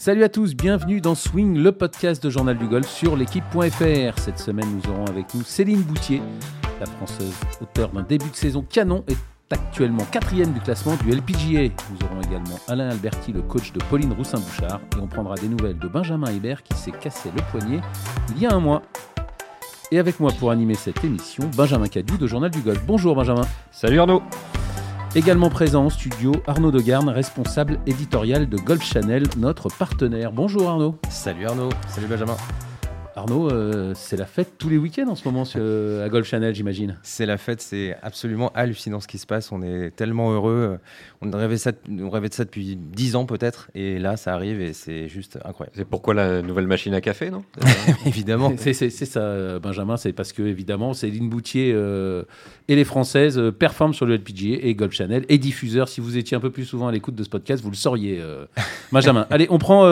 [0.00, 4.20] Salut à tous, bienvenue dans Swing, le podcast de Journal du Golf sur l'équipe.fr.
[4.20, 6.22] Cette semaine, nous aurons avec nous Céline Boutier,
[6.78, 9.16] la française auteure d'un début de saison canon et
[9.50, 11.74] actuellement quatrième du classement du LPGA.
[11.90, 15.80] Nous aurons également Alain Alberti, le coach de Pauline Roussin-Bouchard, et on prendra des nouvelles
[15.80, 17.80] de Benjamin Hébert qui s'est cassé le poignet
[18.36, 18.82] il y a un mois.
[19.90, 22.80] Et avec moi pour animer cette émission, Benjamin Cadieu de Journal du Golf.
[22.86, 23.48] Bonjour Benjamin.
[23.72, 24.22] Salut Arnaud.
[25.14, 30.32] Également présent en studio, Arnaud Degarne, responsable éditorial de Golf Channel, notre partenaire.
[30.32, 30.96] Bonjour Arnaud.
[31.08, 31.70] Salut Arnaud.
[31.88, 32.36] Salut Benjamin.
[33.18, 36.54] Arnaud, euh, c'est la fête tous les week-ends en ce moment sur, à Golf Channel,
[36.54, 36.98] j'imagine.
[37.02, 39.50] C'est la fête, c'est absolument hallucinant ce qui se passe.
[39.50, 40.78] On est tellement heureux.
[41.20, 43.70] On rêvait, ça, on rêvait de ça depuis 10 ans peut-être.
[43.74, 45.76] Et là, ça arrive et c'est juste incroyable.
[45.76, 47.44] C'est pourquoi la nouvelle machine à café, non?
[48.06, 48.52] Évidemment.
[48.56, 49.96] C'est ça, Benjamin.
[49.96, 52.22] C'est parce que, évidemment, Céline Boutier euh,
[52.68, 55.88] et les Françaises euh, performent sur le LPGA et Golf Channel et diffuseur.
[55.88, 58.18] Si vous étiez un peu plus souvent à l'écoute de ce podcast, vous le sauriez,
[58.20, 58.46] euh,
[58.92, 59.26] Benjamin.
[59.30, 59.82] Allez, on prend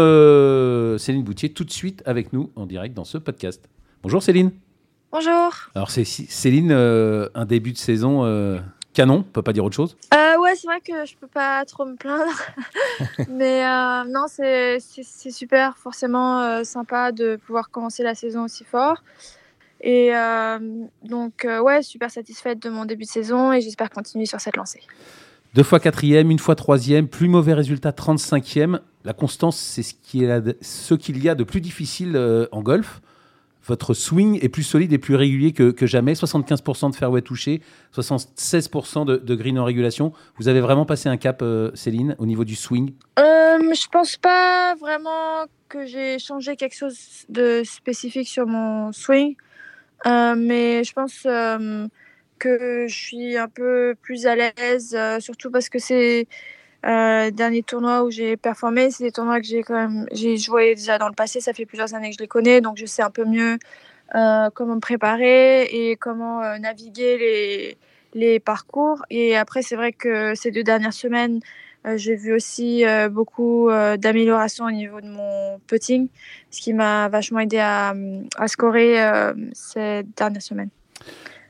[0.99, 3.69] Céline Boutier tout de suite avec nous en direct dans ce podcast.
[4.02, 4.52] Bonjour Céline.
[5.13, 5.51] Bonjour.
[5.74, 8.59] Alors c'est Céline, euh, un début de saison euh,
[8.93, 9.96] canon, on peut pas dire autre chose?
[10.15, 12.30] Euh, Ouais, c'est vrai que je peux pas trop me plaindre,
[13.29, 13.63] mais
[14.04, 19.02] non, c'est super, forcément sympa de pouvoir commencer la saison aussi fort.
[19.80, 20.13] Et
[21.02, 24.82] donc ouais, super satisfaite de mon début de saison et j'espère continuer sur cette lancée.
[25.54, 28.80] Deux fois quatrième, une fois troisième, plus mauvais résultat 35e.
[29.07, 32.18] La constance, c'est ce qu'il y a de plus difficile
[32.52, 33.01] en golf
[33.66, 36.15] votre swing est plus solide et plus régulier que, jamais.
[36.15, 37.60] 75% de fairway touché,
[37.95, 40.13] 76% de, green en régulation.
[40.38, 42.93] Vous avez vraiment passé un cap, euh, Céline, au niveau du swing?
[43.18, 49.35] Euh, Je pense pas vraiment que j'ai changé quelque chose de spécifique sur mon swing.
[50.07, 51.88] Euh, mais je pense euh,
[52.38, 56.29] que je suis un peu plus à l'aise, surtout parce que c'est
[56.87, 60.74] euh, dernier tournoi où j'ai performé, c'est des tournois que j'ai quand même j'ai joué
[60.74, 61.40] déjà dans le passé.
[61.40, 63.59] Ça fait plusieurs années que je les connais, donc je sais un peu mieux
[64.15, 67.78] euh, comment me préparer et comment euh, naviguer les,
[68.14, 69.04] les parcours.
[69.10, 71.41] Et après, c'est vrai que ces deux dernières semaines,
[71.94, 76.08] j'ai vu aussi beaucoup d'amélioration au niveau de mon putting,
[76.50, 77.94] ce qui m'a vachement aidé à
[78.48, 78.96] scorer
[79.52, 80.70] ces dernières semaines.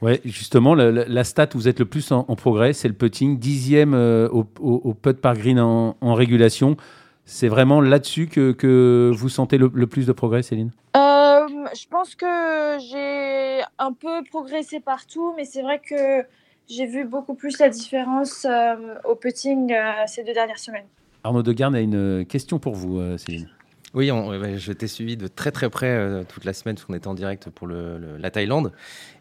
[0.02, 3.94] Ouais, justement, la, stat où vous êtes le plus en, progrès, c'est le putting, dixième
[3.94, 6.76] euh, au, au, putt par green en, régulation.
[7.24, 10.70] C'est vraiment là-dessus que, que, vous sentez le, plus de progrès, Céline?
[10.96, 16.24] Euh, Je pense que j'ai un peu progressé partout, mais c'est vrai que
[16.68, 19.74] j'ai vu beaucoup plus la différence euh, au putting
[20.06, 20.86] ces deux dernières semaines.
[21.24, 23.48] Arnaud Degarne a une question pour vous, Céline.
[23.96, 24.10] Oui,
[24.58, 27.14] je t'ai suivi de très très près euh, toute la semaine parce qu'on était en
[27.14, 28.72] direct pour la Thaïlande.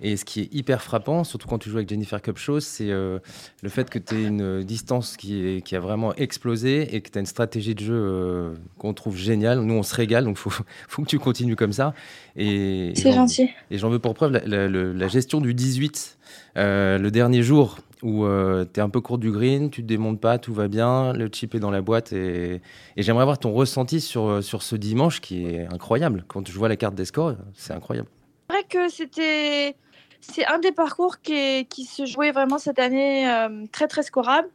[0.01, 3.19] Et ce qui est hyper frappant, surtout quand tu joues avec Jennifer Cupshaw, c'est euh,
[3.63, 7.21] le fait que tu aies une distance qui, a vraiment explosé et que tu as
[7.21, 9.61] une stratégie de jeu euh, qu'on trouve géniale.
[9.61, 10.49] Nous, on se régale, donc il faut,
[10.89, 11.93] faut, que tu continues comme ça.
[12.35, 13.51] C'est gentil.
[13.71, 16.14] Et j'en veux pour preuve la, la gestion du 18.
[16.55, 20.21] Le dernier jour, où euh, tu es un peu court du green, tu te démontes
[20.21, 22.13] pas, tout va bien, le chip est dans la boîte.
[22.13, 22.61] Et,
[22.97, 26.23] j'aimerais avoir ton ressenti sur, euh, sur ce dimanche qui est incroyable.
[26.27, 28.07] Quand je vois la carte des scores, c'est incroyable.
[28.49, 29.75] C'est vrai que c'était.
[30.21, 34.47] C'est un des parcours qui, se jouait vraiment cette année euh, très très scorable.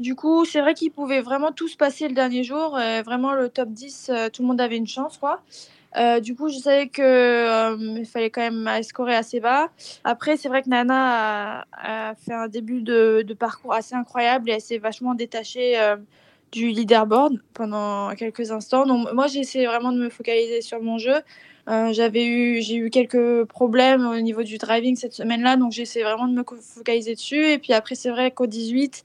[0.00, 2.78] Du coup, c'est vrai qu'ils pouvaient vraiment tous passer le dernier jour.
[3.04, 5.18] vraiment, le top 10, tout le monde avait une chance.
[5.18, 5.40] quoi.
[5.96, 9.68] Euh, du coup, je savais qu'il euh, fallait quand même scorer assez bas.
[10.04, 14.60] Après, c'est vrai que Nana a, fait un début de, parcours assez incroyable et elle
[14.60, 15.96] s'est vachement détachée euh,
[16.52, 18.86] du leaderboard pendant quelques instants.
[18.86, 21.20] Donc, moi, j'ai essayé vraiment de me focaliser sur mon jeu.
[21.66, 26.04] j'avais eu, j'ai eu quelques problèmes au niveau du driving cette semaine-là, donc j'ai essayé
[26.04, 27.50] vraiment de me focaliser dessus.
[27.50, 29.02] Et puis après, c'est vrai qu'au 18,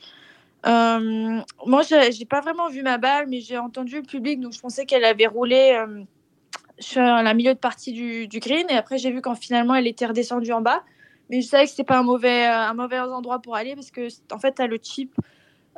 [0.65, 4.85] moi, j'ai pas vraiment vu ma balle, mais j'ai entendu le public, donc je pensais
[4.85, 5.77] qu'elle avait roulé
[6.79, 8.65] sur la milieu de partie du, green.
[8.69, 10.83] Et après, j'ai vu quand finalement elle était redescendue en bas.
[11.29, 14.07] Mais je savais que c'était pas un mauvais, un mauvais endroit pour aller parce que
[14.31, 15.13] en fait, tu as le chip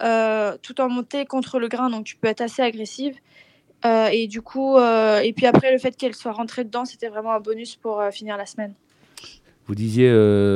[0.01, 3.15] euh, tout en montée contre le grain, donc tu peux être assez agressive.
[3.85, 7.07] Euh, et du coup, euh, et puis après, le fait qu'elle soit rentrée dedans, c'était
[7.07, 8.73] vraiment un bonus pour finir la semaine.
[9.67, 10.09] Vous disiez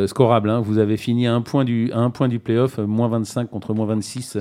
[0.08, 0.62] scorable, hein.
[0.62, 3.74] vous avez fini à un point du, à un point du playoff, moins 25 contre
[3.74, 4.38] moins 26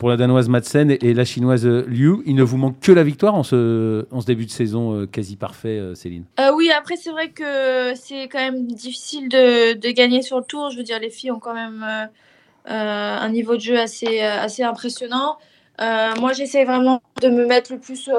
[0.00, 2.22] pour la danoise Madsen et la chinoise Liu.
[2.24, 5.78] Il ne vous manque que la victoire en ce, début de saison euh, quasi parfait,
[5.78, 6.24] euh, Céline.
[6.40, 10.70] Euh, oui, après c'est vrai que c'est quand même difficile de, gagner sur le tour.
[10.70, 11.84] Je veux dire, les filles ont quand même
[12.64, 14.22] un niveau de jeu assez,
[14.62, 15.36] impressionnant.
[15.78, 18.10] moi, j'essaie vraiment de me mettre le plus,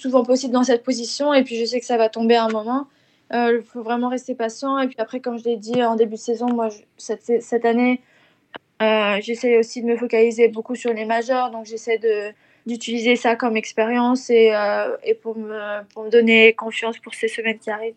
[0.00, 2.48] souvent possible dans cette position et puis je sais que ça va tomber à un
[2.48, 2.86] moment.
[3.32, 4.78] Il faut vraiment rester patient.
[4.78, 8.02] Et puis après, comme je l'ai dit en début de saison, moi, cette année,
[8.82, 12.32] euh, j'essaie aussi de me focaliser beaucoup sur les majeurs, donc j'essaie de,
[12.66, 14.52] d'utiliser ça comme expérience et,
[15.04, 17.94] et pour, me, pour me donner confiance pour ces semaines qui arrivent.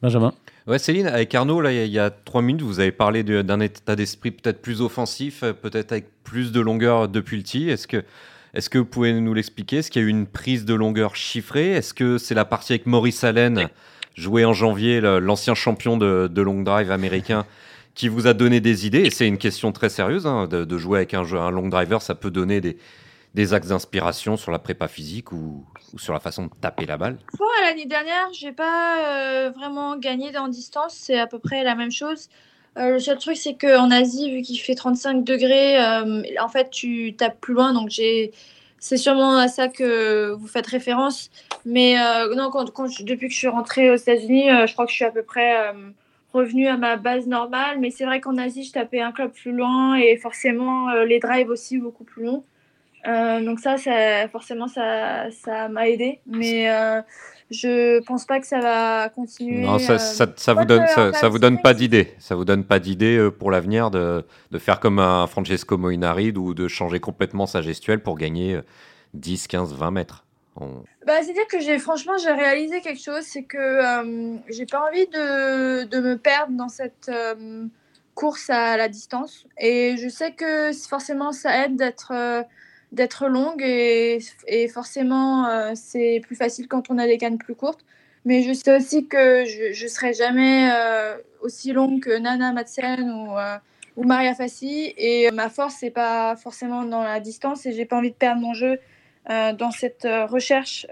[0.00, 0.32] Benjamin
[0.68, 3.96] Ouais, Céline, avec Arnaud, là, il y a trois minutes, vous avez parlé d'un état
[3.96, 7.70] d'esprit peut-être plus offensif, peut-être avec plus de longueur depuis le tee.
[7.70, 8.04] Est-ce que,
[8.52, 9.78] est que vous pouvez nous l'expliquer?
[9.78, 11.70] Est-ce qu'il y a eu une prise de longueur chiffrée?
[11.70, 13.70] Est-ce que c'est la partie avec Maurice Allen,
[14.14, 17.46] joué en janvier, l'ancien champion de, long drive américain,
[17.98, 20.98] qui vous a donné des idées Et c'est une question très sérieuse, hein, de, jouer
[20.98, 25.32] avec un, un long driver, ça peut donner des, axes d'inspiration sur la prépa physique
[25.32, 25.66] ou,
[25.96, 27.18] sur la façon de taper la balle
[27.64, 30.94] L'année dernière, j'ai pas euh, vraiment gagné en distance.
[30.96, 32.28] C'est à peu près la même chose.
[32.76, 36.70] Euh, le seul truc, c'est qu'en Asie, vu qu'il fait 35 degrés, euh, en fait,
[36.70, 37.72] tu tapes plus loin.
[37.72, 38.30] Donc, j'ai...
[38.78, 41.30] c'est sûrement à ça que vous faites référence.
[41.64, 41.96] Mais
[42.36, 42.64] non, quand,
[43.00, 45.72] depuis que je suis rentrée aux États-Unis, je crois que je suis à peu près
[46.32, 47.78] revenue à ma base normale.
[47.80, 51.48] Mais c'est vrai qu'en Asie, je tapais un club plus loin et forcément les drives
[51.48, 52.44] aussi beaucoup plus longs.
[53.06, 57.00] Euh, donc ça, ça, forcément, ça, ça m'a aidé, mais euh,
[57.50, 59.62] je pense pas que ça va continuer.
[59.62, 62.14] Non, ça, ça, ça vous donne, ça, vous donne pas d'idée.
[62.18, 66.32] Ça vous donne pas d'idée euh, pour l'avenir de, de, faire comme un Francesco Moinari
[66.36, 68.58] ou de changer complètement sa gestuelle pour gagner
[69.14, 70.24] 10, 15, 20 mètres.
[71.06, 73.80] Bah, C'est-à-dire que j'ai franchement j'ai réalisé quelque chose, c'est que
[74.48, 77.10] j'ai pas envie de, de, me perdre dans cette
[78.14, 79.46] course à la distance.
[79.58, 82.12] Et je sais que forcément ça aide d'être
[82.92, 84.20] d'être longue et,
[84.72, 87.84] forcément euh, c'est plus facile quand on a des cannes plus courtes.
[88.24, 93.10] Mais je sais aussi que je ne serai jamais euh, aussi longue que Nana Madsen
[93.10, 93.56] ou, euh,
[93.96, 94.92] ou Maria Fassi.
[94.96, 98.40] Et ma force, c'est pas forcément dans la distance et j'ai pas envie de perdre
[98.40, 98.78] mon jeu
[99.28, 100.86] dans cette recherche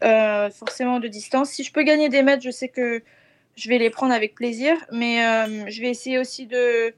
[0.00, 1.50] forcément de distance.
[1.50, 3.02] Si je peux gagner des mètres, je sais que
[3.56, 4.76] je vais les prendre avec plaisir.
[4.92, 5.18] Mais
[5.68, 6.94] je vais essayer aussi de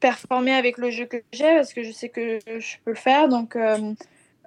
[0.00, 3.28] performer avec le jeu que j'ai parce que je sais que je peux le faire.
[3.28, 3.94] Donc euh,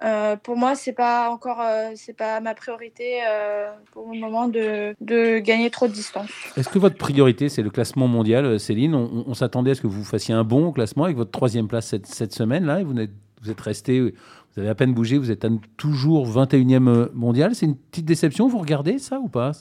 [0.02, 3.20] euh, pour moi, c'est pas encore euh, pas ma priorité
[3.92, 6.30] pour le moment de, de, gagner trop de distance.
[6.56, 8.94] Est-ce que votre priorité c'est le classement mondial, Céline?
[8.94, 12.32] On, s'attendait à ce que vous fassiez un bon classement avec votre troisième place cette,
[12.32, 12.98] semaine là et vous
[13.50, 14.14] êtes resté,
[14.54, 17.54] vous avez à peine bougé, vous êtes toujours 21e mondial.
[17.54, 18.48] C'est une petite déception.
[18.48, 19.52] Vous regardez ça ou pas?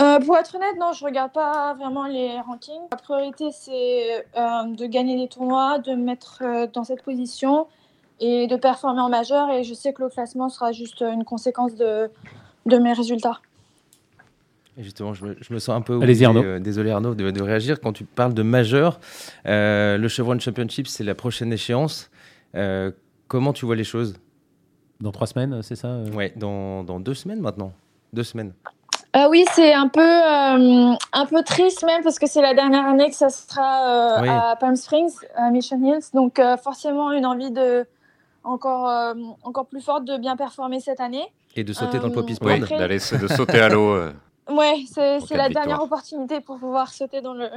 [0.00, 2.82] Euh, pour être honnête, non, je regarde pas vraiment les rankings.
[2.90, 7.66] La priorité, c'est euh, de gagner des tournois, de me mettre euh, dans cette position
[8.20, 9.50] et de performer en majeur.
[9.50, 12.10] Et je sais que le classement sera juste une conséquence de,
[12.66, 13.40] de mes résultats.
[14.76, 16.58] Et justement, je me, je me, sens un peu obligé, Arnaud.
[16.58, 17.80] désolé Arnaud, de, de, réagir.
[17.80, 18.98] Quand tu parles de majeur,
[19.44, 22.10] le Chevron Championship, c'est la prochaine échéance.
[23.34, 24.14] Comment tu vois les choses
[25.00, 27.72] Dans trois semaines, c'est ça Ouais, dans, dans deux semaines maintenant.
[28.12, 28.52] Deux semaines.
[29.16, 32.86] Euh, oui, c'est un peu, euh, un peu triste même parce que c'est la dernière
[32.86, 36.04] année que ça sera euh, à Palm Springs, à Mission Hills.
[36.14, 37.84] Donc forcément une envie de
[38.44, 41.24] encore, encore plus forte de bien performer cette année.
[41.56, 43.98] Et de sauter dans le Poppy Oui, d'aller de sauter à l'eau.
[44.48, 47.48] Ouais, c'est la dernière opportunité pour pouvoir sauter dans le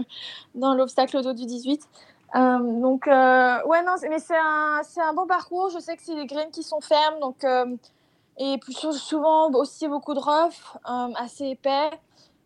[0.56, 1.88] dans l'obstacle auto du 18.
[2.34, 5.70] donc ouais non, mais c'est un, un bon parcours.
[5.70, 7.46] Je sais que c'est des greens qui sont fermes, donc
[8.38, 11.90] et plus souvent aussi beaucoup de rough, euh, assez épais.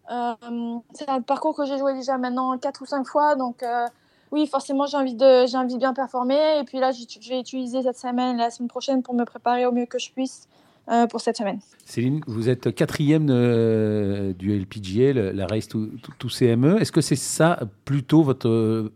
[0.10, 0.34] Euh,
[0.94, 3.88] c'est un parcours que j'ai joué déjà maintenant 4 ou 5 fois, donc euh,
[4.32, 6.60] oui, forcément, j'ai envie, de, j'ai envie de bien performer.
[6.60, 9.66] Et puis là, je vais utiliser cette semaine et la semaine prochaine pour me préparer
[9.66, 10.48] au mieux que je puisse
[11.10, 11.60] pour cette semaine.
[11.86, 13.28] Céline, vous êtes quatrième
[14.34, 15.88] du LPGA, la Race to,
[16.20, 16.82] to CME.
[16.82, 18.92] Est-ce que c'est ça plutôt votre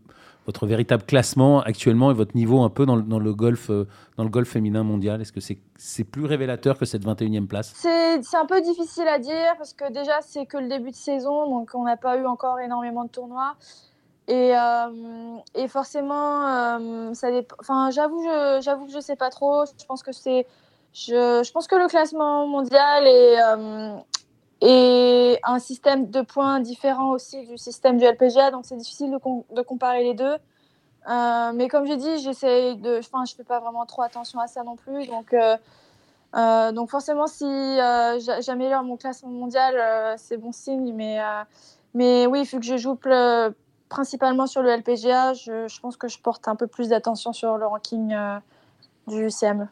[0.46, 3.86] votre véritable classement actuellement et votre niveau un peu dans le, dans le golf, euh,
[4.16, 5.20] dans le golf féminin mondial?
[5.20, 7.74] Est-ce que c'est c'est plus révélateur que cette 21e place?
[7.76, 11.50] C'est un peu difficile à dire parce que déjà c'est que le début de saison,
[11.50, 13.56] donc on n'a pas eu encore énormément de tournois.
[14.28, 17.28] Et, euh, et forcément, euh, ça
[17.60, 18.24] enfin, j'avoue,
[18.60, 19.64] j'avoue que je sais pas trop.
[19.66, 20.46] Je pense que c'est,
[20.96, 23.38] je, pense que le classement mondial est,
[24.62, 29.10] et un système de points différent aussi du système du LPGA, donc c'est difficile
[29.50, 30.36] de, comparer les deux.
[31.08, 34.46] Euh, mais comme j'ai dit, j'essaie de, enfin, je fais pas vraiment trop attention à
[34.46, 35.56] ça non plus, donc, euh,
[36.36, 37.44] euh, donc forcément, si
[38.40, 40.94] j'améliore mon classement mondial, c'est bon signe.
[40.94, 41.18] Mais,
[41.94, 42.98] mais oui, vu que je joue
[43.88, 47.66] principalement sur le LPGA, je, pense que je porte un peu plus d'attention sur le
[47.66, 48.16] ranking
[49.06, 49.68] du CME.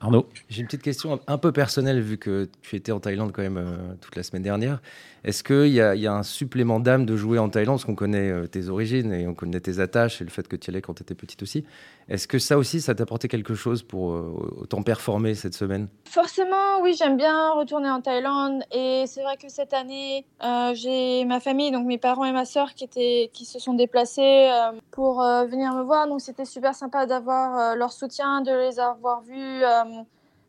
[0.00, 3.42] Arnaud J'ai une petite question un peu personnelle, vu que tu étais en Thaïlande quand
[3.42, 4.80] même euh, toute la semaine dernière.
[5.24, 7.76] Est-ce qu'il y, y, a un supplément d'âme de jouer en Thaïlande?
[7.76, 10.54] Parce qu'on connaît euh, tes origines et on connaît tes attaches et le fait que
[10.54, 11.64] tu y allais quand tu étais petite aussi.
[12.08, 15.88] Est-ce que ça aussi, ça t'a apporté quelque chose pour euh, autant performer cette semaine?
[16.06, 18.62] Forcément, oui, j'aime bien retourner en Thaïlande.
[18.72, 22.46] Et c'est vrai que cette année, euh, j'ai ma famille, donc mes parents et ma
[22.46, 26.08] soeur, qui, étaient, qui se sont déplacés euh, pour venir me voir.
[26.08, 29.62] Donc c'était super sympa d'avoir leur soutien, de les avoir vus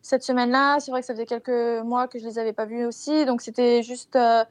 [0.01, 0.79] cette semaine-là.
[0.79, 3.41] C'est vrai que ça faisait quelques mois que je les avais pas vus aussi, donc
[3.41, 4.45] c'était juste, euh...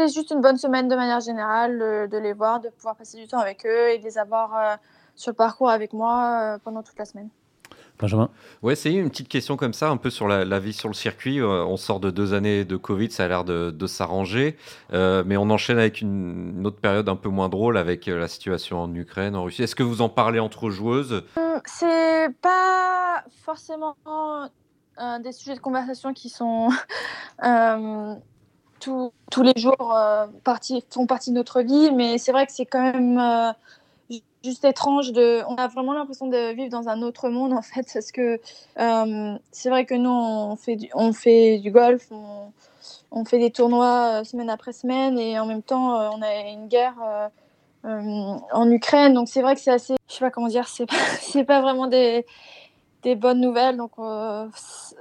[0.00, 3.38] juste une bonne semaine de manière générale de les voir, de pouvoir passer du temps
[3.38, 4.78] avec eux et de les avoir
[5.16, 7.28] sur le parcours avec moi pendant toute la semaine.
[7.98, 8.30] Benjamin?
[8.62, 10.94] Ouais, c'est une petite question comme ça, un peu sur la, la vie sur le
[10.94, 11.40] circuit.
[11.40, 14.56] Euh, on sort de deux années de Covid, ça a l'air de, de s'arranger,
[14.92, 18.28] euh, mais on enchaîne avec une, une, autre période un peu moins drôle avec la
[18.28, 19.62] situation en Ukraine, en Russie.
[19.62, 21.22] Est-ce que vous en parlez entre joueuses?
[21.64, 26.70] C'est pas forcément euh, des sujets de conversation qui sont
[27.44, 28.14] euh,
[28.80, 32.52] tout, tous les jours euh, partie, font partie de notre vie, mais c'est vrai que
[32.52, 33.52] c'est quand même euh,
[34.44, 35.12] juste étrange.
[35.12, 38.40] De, on a vraiment l'impression de vivre dans un autre monde en fait, parce que
[38.78, 42.52] euh, c'est vrai que nous on fait du, on fait du golf, on,
[43.10, 46.94] on fait des tournois semaine après semaine, et en même temps on a une guerre.
[47.84, 51.44] en Ukraine, donc c'est vrai que c'est assez, je sais pas comment dire, c'est pas,
[51.46, 52.24] pas vraiment des,
[53.02, 53.76] des bonnes nouvelles.
[53.76, 54.46] Donc, euh,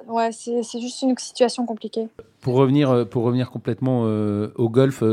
[0.08, 2.08] ouais, c'est juste une situation compliquée.
[2.42, 5.04] Pour revenir, pour revenir complètement euh, au golf,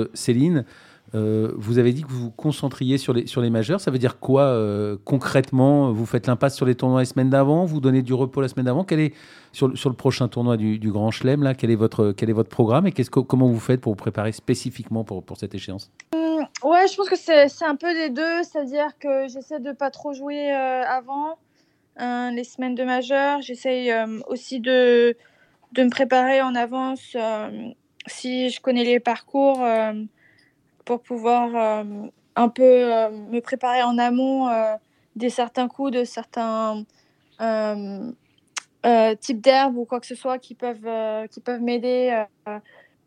[1.14, 3.80] euh, vous avez dit que vous vous concentriez sur les, sur les majeurs.
[3.80, 4.56] Ça veut dire quoi
[5.04, 5.92] concrètement?
[5.92, 7.64] Vous faites l'impasse sur les tournois les semaines d'avant?
[7.64, 8.84] Vous donnez du repos la semaine d'avant?
[8.84, 9.14] Quel est
[9.52, 12.50] sur, sur le prochain tournoi du, Grand Chelem là Quel est votre quel est votre
[12.50, 15.90] programme et comment vous faites pour vous préparer spécifiquement pour, pour cette échéance?
[16.14, 16.18] Mmh,
[16.64, 18.42] Ouais, je pense que c'est un peu des deux.
[18.42, 21.36] C'est-à-dire que j'essaie de pas trop jouer avant.
[22.00, 23.42] Euh, les semaines de majeur.
[23.42, 25.16] J'essaye euh, aussi de,
[25.72, 27.70] de me préparer en avance euh,
[28.06, 29.66] si je connais les parcours
[30.88, 31.84] pour pouvoir
[32.34, 32.62] un peu
[33.30, 34.48] me préparer en amont
[35.16, 36.84] des certains coups, de certains
[39.20, 42.24] types d'herbes ou quoi que ce soit qui peuvent, qui peuvent m'aider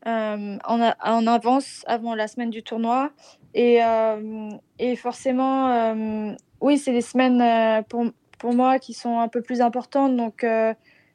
[0.05, 3.09] en, en, avance avant la semaine du tournoi.
[3.55, 3.79] Et,
[4.77, 5.95] et forcément,
[6.59, 8.05] oui, c'est des semaines pour,
[8.41, 10.17] pour moi qui sont un peu plus importantes.
[10.17, 10.73] Donc, euh,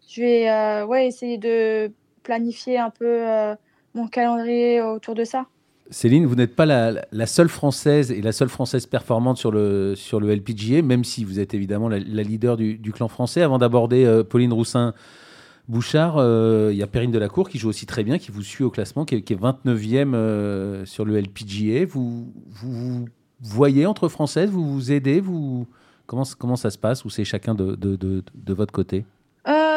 [0.09, 1.93] je vais euh, ouais, essayer de
[2.23, 3.57] planifier un peu euh,
[3.95, 5.47] mon calendrier autour de ça.
[5.91, 10.21] Céline, vous n'êtes pas la, seule française et la seule française performante sur le, sur
[10.21, 13.43] le LPGA, même si vous êtes évidemment la, leader du, clan français.
[13.43, 14.95] Avant d'aborder euh, Pauline Roussin
[15.69, 18.65] Bouchard, il euh, y a Perrine Delacour qui joue aussi très bien, qui vous suit
[18.65, 21.87] au classement, qui est, qui est 29e euh, sur le LPGA.
[21.87, 23.07] Vous, vous,
[23.41, 25.67] voyez entre françaises, vous vous aidez, vous,
[26.07, 29.05] Comment, comment ça se passe ou c'est chacun de, de, de, votre côté?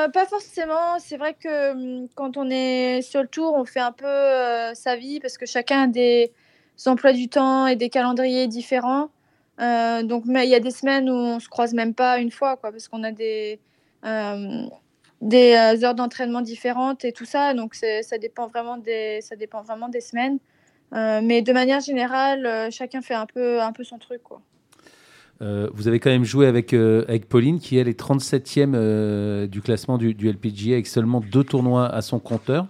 [0.06, 1.00] Euh, Pas forcément.
[1.00, 4.74] C'est vrai que hum, quand on est sur le tour, on fait un peu euh,
[4.76, 6.32] sa vie parce que chacun a des
[6.86, 9.10] emplois du temps et des calendriers différents.
[9.60, 12.58] Euh, donc il y a des semaines où on se croise même pas une fois,
[12.58, 13.60] parce qu'on a des,
[14.06, 14.64] euh,
[15.22, 17.54] des heures d'entraînement différentes et tout ça.
[17.54, 20.40] Donc ça dépend vraiment des, ça dépend vraiment des semaines.
[20.94, 24.22] mais de manière générale, chacun fait un peu, un peu son truc.
[25.42, 29.48] Euh, vous avez quand même joué avec, euh, avec Pauline, qui elle est 37e euh,
[29.48, 32.68] du classement du, du, LPGA, avec seulement deux tournois à son compteur.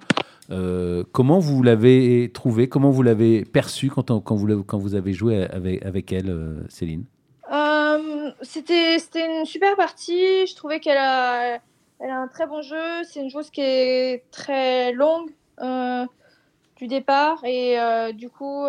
[0.52, 2.70] Euh, comment vous l'avez trouvé?
[2.70, 7.06] Comment vous l'avez perçu quand, quand, vous, quand vous avez joué avec, avec elle, Céline?
[8.42, 10.48] C'était une super partie.
[10.48, 11.56] Je trouvais qu'elle a,
[12.00, 13.04] elle a un très bon jeu.
[13.04, 15.32] C'est une joueuse qui est très longue
[16.78, 17.44] du départ.
[17.44, 17.78] Et
[18.14, 18.66] du coup,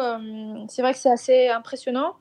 [0.68, 2.14] c'est vrai que c'est assez impressionnant.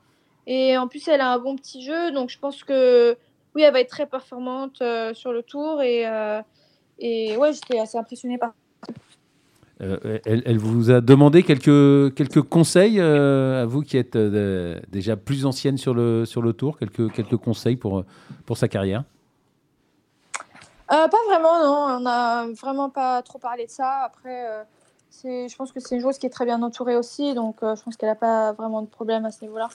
[0.46, 3.16] Et en plus, elle a un bon petit jeu, donc je pense que
[3.54, 5.82] oui, elle va être très performante euh, sur le tour.
[5.82, 6.40] Et, euh,
[6.98, 8.52] et ouais, j'étais assez impressionnée par.
[9.82, 15.46] Euh, elle, elle, vous a demandé quelques, quelques conseils à vous qui êtes déjà plus
[15.46, 18.04] ancienne sur le, sur le tour, quelques, quelques conseils pour,
[18.44, 19.04] pour sa carrière?
[20.86, 21.96] Pas vraiment, non.
[21.96, 24.02] On n'a vraiment pas trop parlé de ça.
[24.02, 24.66] Après,
[25.24, 27.96] je pense que c'est une joueuse qui est très bien entourée aussi, donc je pense
[27.96, 29.70] qu'elle n'a pas vraiment de problème à ce niveau-là.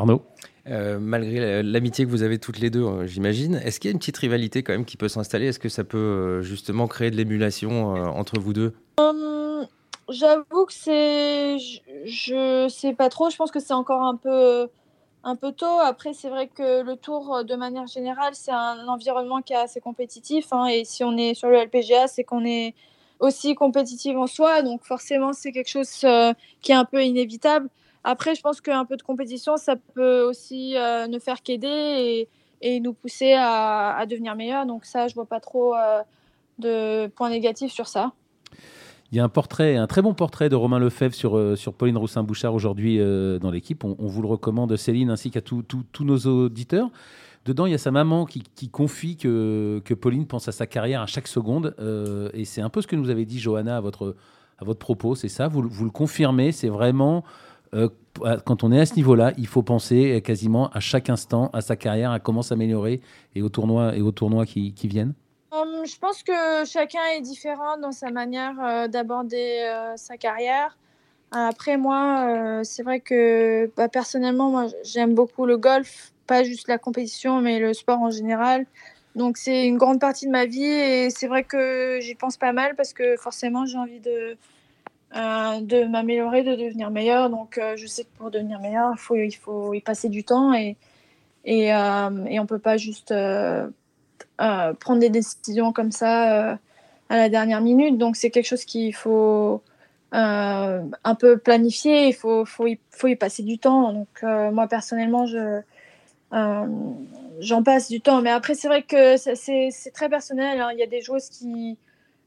[0.00, 0.22] Arnaud
[0.68, 3.94] euh, malgré l'amitié que vous avez toutes les deux, euh, j'imagine, est-ce qu'il y a
[3.94, 5.46] une petite rivalité quand même qui peut s'installer?
[5.46, 8.74] Est-ce que ça peut euh, justement créer de l'émulation euh, entre vous deux?
[8.98, 9.66] Um,
[10.08, 13.30] J'avoue que c'est, je, je sais pas trop.
[13.30, 14.68] Je pense que c'est encore un peu,
[15.24, 15.78] un peu tôt.
[15.82, 19.80] Après, c'est vrai que le tour, de manière générale, c'est un environnement qui est assez
[19.80, 20.52] compétitif.
[20.52, 22.74] Hein, et si on est sur le LPGA, c'est qu'on est
[23.20, 24.62] aussi compétitif en soi.
[24.62, 27.68] Donc forcément, c'est quelque chose euh, qui est un peu inévitable.
[28.04, 32.28] Après, je pense qu'un peu de compétition, ça peut aussi euh, ne faire qu'aider.
[32.62, 34.66] Et nous pousser à, devenir meilleurs.
[34.66, 35.74] Donc ça, je vois pas trop
[36.58, 38.12] de points négatifs sur ça.
[39.10, 41.96] Il y a un portrait, un très bon portrait de Romain Lefebvre sur, sur Pauline
[41.96, 43.82] Roussin-Bouchard aujourd'hui dans l'équipe.
[43.82, 45.64] On, vous le recommande, Céline, ainsi qu'à tous
[46.00, 46.90] nos auditeurs.
[47.46, 51.06] Dedans, il y a sa maman qui, confie que, Pauline pense à sa carrière à
[51.06, 51.74] chaque seconde.
[52.34, 54.16] et c'est un peu ce que nous avait dit Johanna à votre,
[54.78, 57.24] propos, c'est ça vous, le confirmez C'est vraiment
[57.74, 57.88] euh,
[58.44, 61.76] quand on est à ce niveau-là, il faut penser quasiment à chaque instant à sa
[61.76, 63.00] carrière, à comment s'améliorer
[63.34, 65.14] et aux tournois, et aux tournois qui, viennent
[65.52, 70.76] hum, Je pense que chacun est différent dans sa manière euh, d'aborder euh, sa carrière.
[71.32, 76.76] Après, moi, c'est vrai que bah, personnellement, moi, j'aime beaucoup le golf, pas juste la
[76.76, 78.66] compétition, mais le sport en général.
[79.14, 82.52] Donc, c'est une grande partie de ma vie et c'est vrai que j'y pense pas
[82.52, 84.36] mal parce que forcément, j'ai envie de,
[85.16, 87.30] euh, de m'améliorer, de devenir meilleur.
[87.30, 90.22] Donc, euh, je sais que pour devenir meilleur, il faut, il faut y passer du
[90.24, 90.76] temps et,
[91.44, 93.12] et, euh, et on ne peut pas juste
[94.36, 96.58] prendre des décisions comme ça
[97.08, 97.98] à la dernière minute.
[97.98, 99.62] Donc, c'est quelque chose qu'il faut
[100.12, 102.08] un peu planifier.
[102.08, 103.92] Il faut, faut, y, faut y passer du temps.
[103.92, 105.60] Donc, moi, personnellement, je.
[107.40, 110.60] J'en passe du temps, mais après c'est vrai que c'est très personnel.
[110.60, 110.68] Hein.
[110.74, 111.78] Il y a des joueuses qui,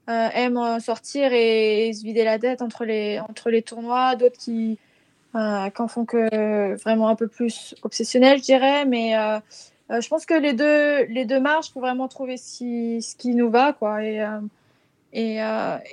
[0.10, 4.38] euh, aiment euh, sortir et, se vider la tête entre les, entre les tournois, d'autres
[4.38, 4.78] qui,
[5.34, 8.86] euh, en font que vraiment un peu plus obsessionnel, je dirais.
[8.86, 9.14] Mais
[9.90, 13.34] je pense que les deux, les deux marches, il faut vraiment trouver qui, ce qui
[13.34, 13.74] nous va.
[13.74, 14.04] Quoi.
[14.04, 14.26] Et,
[15.14, 15.36] et,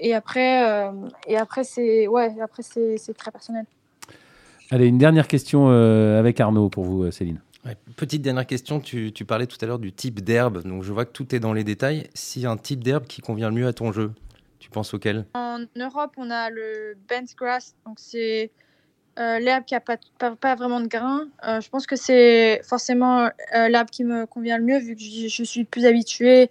[0.00, 0.90] et après,
[1.26, 3.64] et après c'est ouais, après c'est très personnel.
[4.72, 7.40] Allez, une dernière question avec Arnaud pour vous, Céline
[7.96, 11.12] petite dernière question, tu, parlais tout à l'heure du type d'herbe, donc je vois que
[11.12, 12.08] tout est dans les détails.
[12.14, 14.12] Si un type d'herbe qui convient le mieux à ton jeu,
[14.58, 15.26] tu penses auquel?
[15.34, 18.50] En Europe, on a le bent grass, donc c'est
[19.18, 21.28] euh, l'herbe qui n'a pas, vraiment de grains.
[21.46, 25.02] Euh, je pense que c'est forcément euh, l'herbe qui me convient le mieux, vu que
[25.02, 26.50] je, suis plus habituée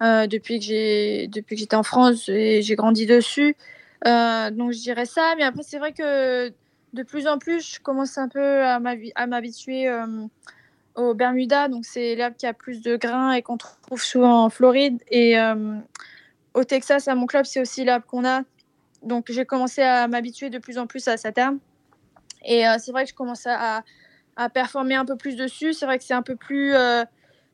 [0.00, 3.54] depuis que j'étais en France et j'ai grandi dessus.
[4.04, 6.52] donc je dirais ça, mais après c'est vrai que
[6.92, 10.06] de plus en plus, je commence un peu à m'habituer euh,
[10.96, 11.68] au Bermuda.
[11.68, 15.00] Donc, c'est l'herbe qui a plus de grains et qu'on trouve souvent en Floride.
[15.08, 15.76] Et euh,
[16.54, 18.42] au Texas, à mon club, c'est aussi l'herbe qu'on a.
[19.02, 21.58] Donc, j'ai commencé à m'habituer de plus en plus à cette herbe.
[22.44, 23.82] Et euh, c'est vrai que je commence à,
[24.54, 25.74] performer un peu plus dessus.
[25.74, 26.74] C'est vrai que c'est un peu plus.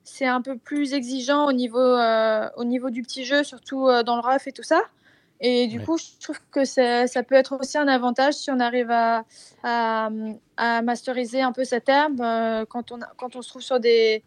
[0.04, 1.98] c'est un peu plus exigeant au niveau,
[2.56, 4.82] au niveau du petit jeu, surtout dans le rough et tout ça.
[5.40, 8.90] Et du coup, je trouve que ça peut être aussi un avantage si on arrive
[8.90, 9.24] à,
[9.62, 10.10] à,
[10.82, 14.22] masteriser un peu cette herbe euh, quand, on, quand on se trouve sur des,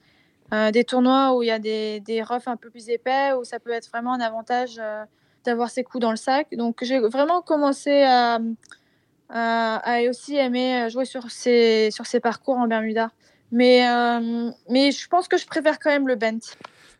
[0.53, 3.43] euh, des tournois où il y a des, des roughs un peu plus épais, où
[3.43, 5.03] ça peut être vraiment un avantage euh,
[5.45, 6.47] d'avoir ses coups dans le sac.
[6.51, 8.39] Donc, j'ai vraiment commencé à,
[9.29, 13.09] à, aussi aimer jouer sur ces, sur ces parcours en Bermuda.
[13.51, 13.81] Mais,
[14.69, 16.39] mais je pense que je préfère quand même le bent.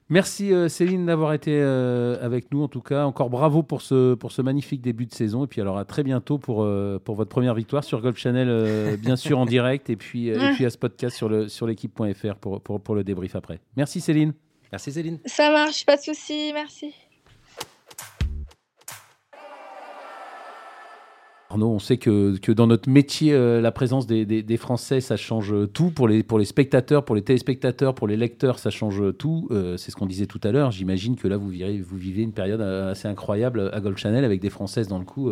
[0.09, 3.05] Merci euh, Céline d'avoir été euh, avec nous en tout cas.
[3.05, 5.45] Encore bravo pour ce, pour ce magnifique début de saison.
[5.45, 8.97] Et puis alors à très bientôt pour, euh, pour votre première victoire sur Golf Channel,
[8.97, 9.89] bien sûr en direct.
[9.91, 13.03] Et puis, et puis à ce podcast sur, le, sur l'équipe.fr pour, pour, pour le
[13.03, 13.59] débrief après.
[13.77, 14.33] Merci Céline.
[14.71, 15.19] Merci Céline.
[15.25, 16.51] Ça marche, pas de souci.
[16.53, 16.93] Merci.
[21.51, 25.17] Arnaud, on sait que, que dans notre métier, euh, la présence des, des, Français, ça
[25.17, 25.89] change tout.
[25.89, 29.47] Pour les, pour les spectateurs, pour les téléspectateurs, pour les lecteurs, ça change tout.
[29.49, 30.69] Euh, c'est ce qu'on disait tout à l'heure.
[30.69, 34.23] J'imagine que là, vous, virez, vous vivez une période euh, assez incroyable à Gold Channel
[34.23, 35.31] avec des Françaises dans le coup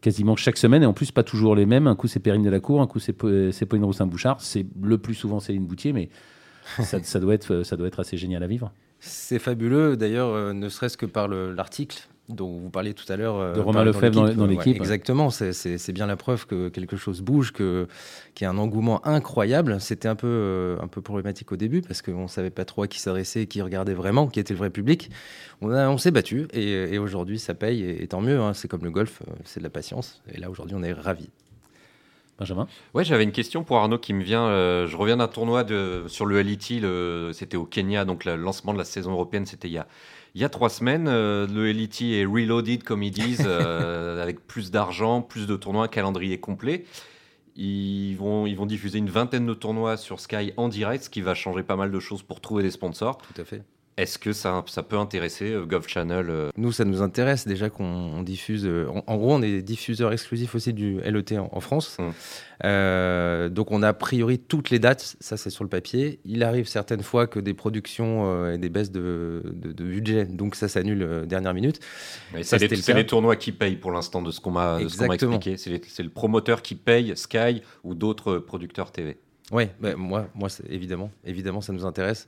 [0.00, 0.82] quasiment chaque semaine.
[0.82, 1.86] Et en plus, pas toujours les mêmes.
[1.86, 4.40] Un coup, c'est Perrine Delacour, un coup, c'est Pauline Roussin-Bouchard.
[4.40, 6.08] C'est le plus souvent Céline Boutier, mais
[6.82, 8.72] ça, ça, doit être, ça doit être assez génial à vivre.
[9.00, 13.36] C'est fabuleux, d'ailleurs, ne serait-ce que par l'article dont vous parliez tout à l'heure.
[13.36, 14.76] Euh, de Romain Lefebvre dans l'équipe.
[14.76, 17.86] exactement, c'est bien la preuve que quelque chose bouge, qu'il
[18.40, 19.80] y a un engouement incroyable.
[19.80, 22.82] C'était un peu, euh, un peu problématique au début parce qu'on ne savait pas trop
[22.82, 25.10] à qui s'adresser, qui regardait vraiment, qui était le vrai public.
[25.60, 28.40] On, on s'est battu et, aujourd'hui ça paye et, tant mieux.
[28.40, 28.54] Hein.
[28.54, 30.22] c'est comme le golf, euh, c'est de la patience.
[30.32, 31.30] Et là aujourd'hui on est ravis.
[32.38, 34.48] Benjamin Ouais, j'avais une question pour Arnaud qui me vient.
[34.86, 36.82] je reviens d'un tournoi de, sur le LIT,
[37.32, 39.86] c'était au Kenya, donc le lancement de la saison européenne, c'était il y a
[40.36, 44.46] il y a trois semaines, euh, le LET est reloaded, comme ils disent, euh, avec
[44.46, 46.84] plus d'argent, plus de tournois, calendrier complet.
[47.56, 51.22] Ils vont, ils vont diffuser une vingtaine de tournois sur Sky en direct, ce qui
[51.22, 53.16] va changer pas mal de choses pour trouver des sponsors.
[53.16, 53.62] Tout à fait.
[53.96, 58.22] Est-ce que ça, ça, peut intéresser euh, Golf Channel Nous, ça nous intéresse déjà qu'on
[58.22, 58.68] diffuse.
[59.06, 61.96] en, gros, on est diffuseur exclusif aussi du LET en, France.
[61.98, 62.12] Hum.
[62.64, 66.20] Euh, donc on a a priori toutes les dates, ça c'est sur le papier.
[66.24, 69.42] Il arrive certaines fois que des productions euh, et des baisses de,
[69.78, 71.80] budget, donc ça s'annule euh, dernière minute.
[72.42, 75.56] C'est les, les, tournois qui payent pour l'instant de ce qu'on m'a expliqué.
[75.56, 79.18] C'est le promoteur qui paye, Sky ou d'autres producteurs TV.
[79.52, 82.26] Oui, bah, moi, moi évidemment, évidemment, ça nous intéresse.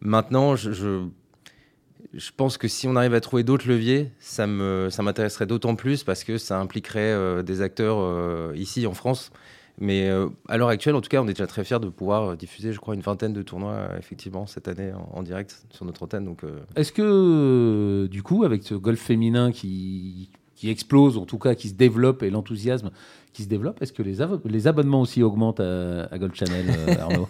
[0.00, 5.46] Maintenant, je, je, pense que si on arrive à trouver d'autres leviers, ça m'intéresserait ça
[5.46, 9.30] d'autant plus parce que ça impliquerait des acteurs ici en France
[9.78, 12.30] mais euh, à l'heure actuelle, en tout cas, on est déjà très fiers de pouvoir
[12.30, 15.84] euh, diffuser, je crois, une vingtaine de tournois, euh, effectivement, cette année en, direct sur
[15.84, 16.34] notre antenne.
[16.76, 21.68] Est-ce que, du coup, avec ce golf féminin qui, qui explose, en tout cas, qui
[21.68, 22.90] se développe et l'enthousiasme
[23.32, 24.16] qui se développe, est-ce que les,
[24.46, 26.66] les, abonnements aussi augmentent à, à Golf Channel,
[27.00, 27.28] Arnaud?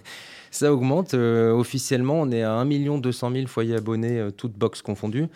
[0.52, 1.12] Ça augmente.
[1.12, 5.26] officiellement, on est à 1 200 000 foyers abonnés, toutes boxes confondues.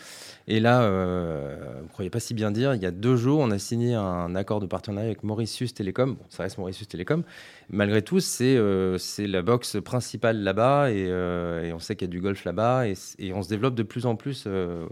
[0.51, 3.39] Et là, euh, vous ne croyez pas si bien dire, il y a deux jours,
[3.39, 6.15] on a signé un accord de partenariat avec Mauritius Télécom.
[6.15, 7.23] Bon, ça reste Mauritius Télécom.
[7.69, 12.11] Malgré tout, c'est euh, la box principale là-bas et, euh, et, on sait qu'il y
[12.11, 14.87] a du golf là-bas et, et, on se développe de plus en plus euh,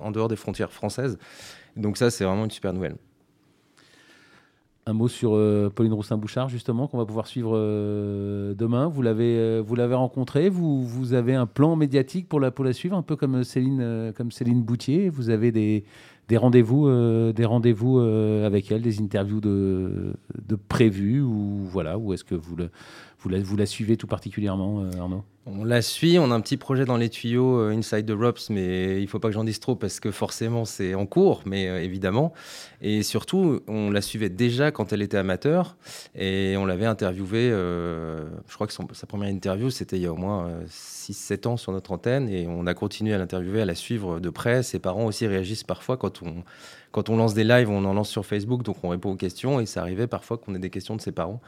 [0.00, 1.16] en dehors des frontières françaises.
[1.76, 2.96] Donc ça, c'est vraiment une super nouvelle.
[4.86, 8.86] Un mot sur euh, Pauline Roussin-Bouchard, justement, qu'on va pouvoir suivre euh, demain.
[8.86, 10.50] Vous l'avez, euh, vous l'avez rencontrée.
[10.50, 14.12] Vous, vous avez un plan médiatique pour la, pour la suivre, un peu comme Céline,
[14.14, 15.08] comme Céline Boutier.
[15.08, 15.84] Vous avez des,
[16.28, 20.12] des rendez-vous, des rendez-vous avec elle, des interviews de,
[20.46, 22.68] de prévues ou voilà, ou est-ce que vous le,
[23.28, 25.24] vous la, suivez tout particulièrement, Arnaud?
[25.46, 28.48] On la suit, on a un petit projet dans les tuyaux euh, Inside the Ropes,
[28.48, 31.68] mais il faut pas que j'en dise trop parce que forcément c'est en cours, mais
[31.68, 32.32] euh, évidemment.
[32.80, 35.76] Et surtout, on la suivait déjà quand elle était amateur
[36.14, 40.12] et on l'avait interviewée, euh, je crois que sa première interview c'était il y a
[40.14, 43.74] au moins 6-7 ans sur notre antenne et on a continué à l'interviewer, à la
[43.74, 44.62] suivre de près.
[44.62, 48.62] Ses parents aussi réagissent parfois quand on lance des lives, on en lance sur Facebook,
[48.62, 51.12] donc on répond aux questions et ça arrivait parfois qu'on ait des questions de ses
[51.12, 51.42] parents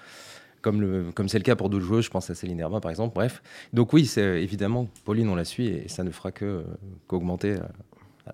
[0.63, 3.15] comme c'est le cas pour d'autres joueuses, je pense à Céline Herbin par exemple.
[3.15, 3.43] Bref,
[3.73, 6.65] donc oui, c'est évidemment Pauline, on la suit et ça ne fera que
[7.07, 7.61] qu'augmenter euh,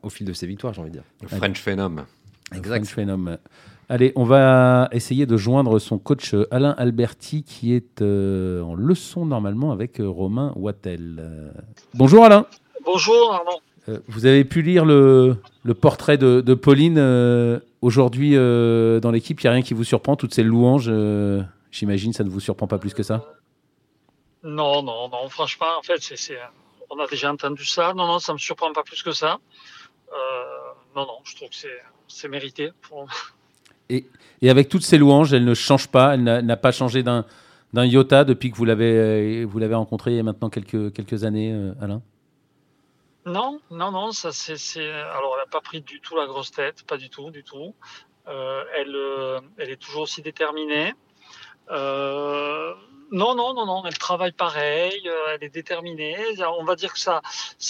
[0.02, 1.04] au fil de ses victoires, j'ai envie de dire.
[1.20, 2.04] Le French Phenom.
[2.54, 2.84] Exact.
[2.84, 3.36] French Phenom.
[3.88, 8.74] Allez, on va essayer de joindre son coach euh, Alain Alberti qui est euh, en
[8.74, 11.52] leçon normalement avec Romain Wattel.
[11.94, 12.46] bonjour Alain.
[12.84, 14.00] Bonjour Armand.
[14.08, 16.98] vous avez pu lire le, le portrait de, de Pauline
[17.82, 19.40] aujourd'hui dans l'équipe.
[19.40, 20.90] Il n'y a rien qui vous surprend, toutes ces louanges
[21.72, 23.24] J'imagine, ça ne vous surprend pas plus que ça?
[24.44, 25.28] Non, non, non.
[25.30, 26.38] Franchement, en fait, c'est,
[26.90, 27.94] on a déjà entendu ça.
[27.94, 29.38] Non, non, ça ne me surprend pas plus que ça.
[30.12, 30.14] Euh,
[30.94, 31.56] non, non, je trouve que
[32.08, 32.72] c'est, mérité.
[33.88, 34.06] Et,
[34.42, 37.24] et, avec toutes ces louanges, elle ne change pas, elle n'a, pas changé d'un,
[37.74, 41.52] iota depuis que vous l'avez, vous l'avez rencontré il y a maintenant quelques, quelques années,
[41.54, 42.02] euh, Alain?
[43.24, 46.82] Non, non, non, ça c'est, Alors, elle n'a pas pris du tout la grosse tête,
[46.86, 47.74] pas du tout, du tout.
[48.28, 50.92] Euh, elle, elle est toujours aussi déterminée.
[51.70, 52.74] Euh,
[53.10, 56.16] non, non, non, non, elle travaille pareil, euh, elle est déterminée.
[56.58, 57.20] On va dire que sa,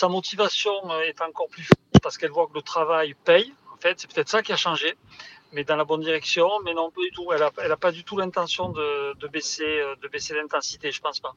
[0.09, 3.53] motivation euh, est encore plus forte parce qu'elle voit que le travail paye.
[3.73, 4.95] En fait, c'est peut-être ça qui a changé,
[5.53, 6.49] mais dans la bonne direction.
[6.65, 7.33] Mais non, pas du tout.
[7.33, 11.21] Elle n'a a pas du tout l'intention de, de, baisser, de baisser l'intensité, je pense
[11.21, 11.35] pas.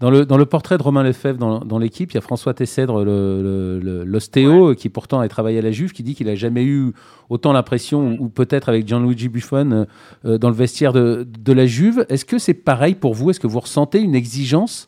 [0.00, 2.54] Dans le, dans le portrait de Romain Lefebvre dans, dans l'équipe, il y a François
[2.54, 6.92] Tessèdre, l'ostéo, qui pourtant a travaillé à la Juve, qui dit qu'il n'a jamais eu
[7.30, 9.86] autant l'impression, ou, peut-être avec Gianluigi Buffon,
[10.24, 12.06] euh, dans le vestiaire de, de la Juve.
[12.08, 13.30] Est-ce que c'est pareil pour vous?
[13.30, 14.86] Est-ce que vous ressentez une exigence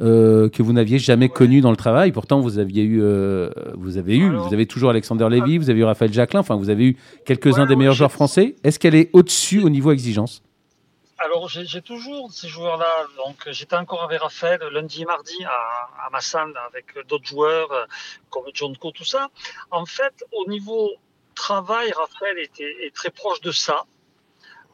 [0.00, 2.12] euh, que vous n'aviez jamais connue dans le travail?
[2.12, 5.80] Pourtant, vous aviez eu, euh, vous avez eu, vous avez toujours Alexander Lévy, vous avez
[5.80, 8.54] eu Raphaël Jacquelin, enfin, vous avez eu quelques-uns des meilleurs joueurs français.
[8.62, 10.44] Est-ce qu'elle est au-dessus au niveau exigence?
[11.26, 13.06] Alors, j'ai toujours ces joueurs-là.
[13.16, 17.84] Donc, j'étais encore avec Raphaël lundi et mardi à, à Massan avec d'autres joueurs euh,
[18.30, 19.28] comme John Co, tout ça.
[19.72, 20.92] En fait, au niveau
[21.34, 23.86] travail, Raphaël était, est très proche de ça,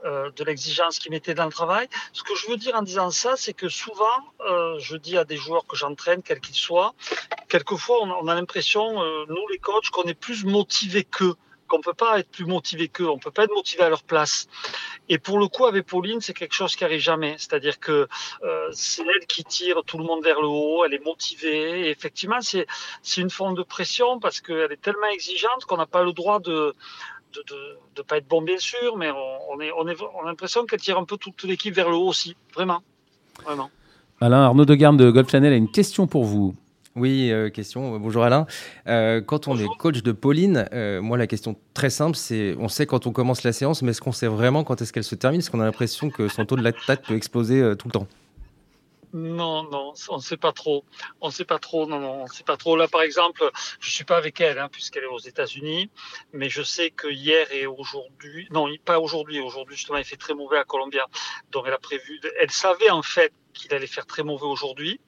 [0.05, 1.89] euh, de l'exigence qu'il mettait dans le travail.
[2.13, 5.25] Ce que je veux dire en disant ça, c'est que souvent, euh, je dis à
[5.25, 6.95] des joueurs que j'entraîne, quels qu'ils soient,
[7.49, 11.37] quelquefois, on, a l'impression, nous les coachs, qu'on est plus motivés qu'eux
[11.73, 14.47] qu'on peut pas être plus motivé qu'eux, on peut pas être motivé à leur place.
[15.09, 17.35] Et pour le coup, avec Pauline, c'est quelque chose qui arrive jamais.
[17.39, 18.09] C'est-à-dire que
[18.45, 21.87] euh, c'est elle qui tire tout le monde vers le haut, elle est motivée.
[21.87, 22.67] Et effectivement, c'est
[23.17, 26.75] une forme de pression parce qu'elle est tellement exigeante qu'on n'a pas le droit de
[27.35, 30.67] de, de, pas être bon bien sûr, mais on, est, on, est, on a l'impression
[30.67, 32.83] qu'elle tire un peu toute, l'équipe vers le haut aussi, vraiment.
[34.21, 36.55] Alain Arnaud de Garde de Golf Channel a une question pour vous.
[36.95, 37.99] Oui, euh, question.
[37.99, 38.47] Bonjour Alain.
[38.87, 42.69] Euh, quand on est coach de Pauline, euh, moi la question très simple, c'est on
[42.69, 45.15] sait quand on commence la séance, mais est-ce qu'on sait vraiment quand est-ce qu'elle se
[45.15, 45.41] termine?
[45.41, 48.07] Parce qu'on a l'impression que son taux de lactate peut exploser tout le temps.
[49.15, 50.85] Non, non, on ne sait pas trop.
[51.21, 51.87] On ne sait pas trop.
[51.87, 52.77] Non, non, on ne sait pas trop.
[52.77, 53.51] Là, par exemple,
[53.81, 55.91] je suis pas avec elle, hein, puisqu'elle est aux États-Unis,
[56.33, 59.41] mais je sais que hier et aujourd'hui, non, pas aujourd'hui.
[59.41, 61.07] Aujourd'hui, justement, il fait très mauvais à Columbia,
[61.51, 62.21] donc elle a prévu.
[62.41, 64.99] Elle savait en fait qu'il allait faire très mauvais aujourd'hui.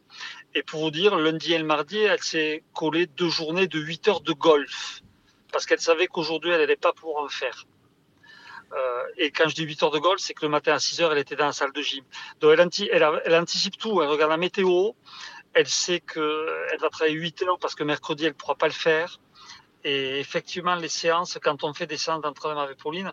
[0.55, 4.09] Et pour vous dire, lundi et le mardi, elle s'est collée deux journées de 8
[4.09, 5.01] heures de golf.
[5.53, 7.67] Parce qu'elle savait qu'aujourd'hui, elle n'allait pas pouvoir en faire.
[9.19, 11.13] et quand je dis 8 heures de golf, c'est que le matin à 6 heures,
[11.13, 12.05] elle était dans la salle de gym.
[12.41, 14.93] Donc elle, elle anticipe tout, elle regarde la météo,
[15.55, 18.73] elle sait qu'elle va travailler 8 heures parce que mercredi, elle ne pourra pas le
[18.73, 19.21] faire.
[19.85, 23.13] Et effectivement, les séances, quand on fait des séances d'entraînement avec Pauline,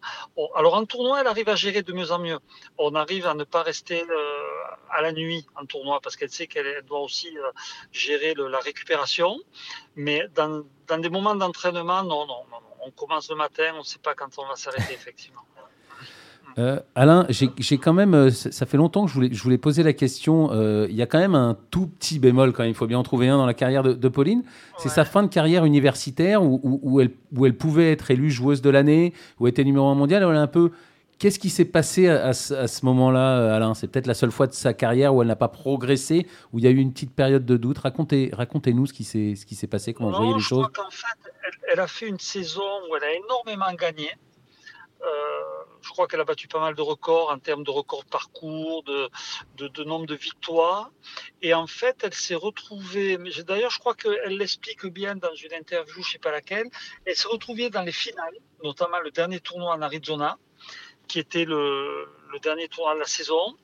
[0.55, 2.39] alors en tournoi, elle arrive à gérer de mieux en mieux.
[2.77, 4.41] On arrive à ne pas rester euh,
[4.89, 7.51] à la nuit en tournoi parce qu'elle sait qu'elle doit aussi euh,
[7.91, 9.37] gérer la récupération.
[9.97, 13.83] Mais dans, dans des moments d'entraînement, non, non, non, on commence le matin, on ne
[13.83, 15.41] sait pas quand on va s'arrêter, effectivement.
[16.57, 19.83] Euh, Alain, j'ai quand même, euh, ça fait longtemps que je voulais, je voulais poser
[19.83, 20.49] la question.
[20.51, 22.71] Euh, il y a quand même un tout petit bémol quand même.
[22.71, 24.43] Il faut bien en trouver un dans la carrière de, Pauline.
[24.77, 28.61] C'est sa fin de carrière universitaire où, où, elle, où, elle, pouvait être élue joueuse
[28.61, 30.23] de l'année, où elle était numéro un mondial.
[30.23, 30.71] Elle a un peu.
[31.17, 33.75] Qu'est-ce qui s'est passé à, ce, moment-là, Alain?
[33.75, 36.65] C'est peut-être la seule fois de sa carrière où elle n'a pas progressé, où il
[36.65, 37.77] y a eu une petite période de doute.
[37.77, 40.67] Racontez, racontez-nous ce qui s'est, ce qui s'est passé, comment vous voyez les je choses.
[40.73, 41.05] Crois fait,
[41.43, 44.09] elle, elle, a fait une saison où elle a énormément gagné.
[45.03, 45.41] Euh,
[45.81, 48.83] je crois qu'elle a battu pas mal de records en termes de records de parcours,
[48.83, 50.91] de, nombre de victoires.
[51.41, 55.95] Et en fait, elle s'est retrouvée, d'ailleurs, je crois qu'elle l'explique bien dans une interview,
[55.95, 56.69] je ne sais pas laquelle,
[57.05, 60.37] elle s'est retrouvée dans les finales, notamment le dernier tournoi en Arizona,
[61.07, 62.07] qui était le
[62.41, 63.57] dernier tournoi de la saison,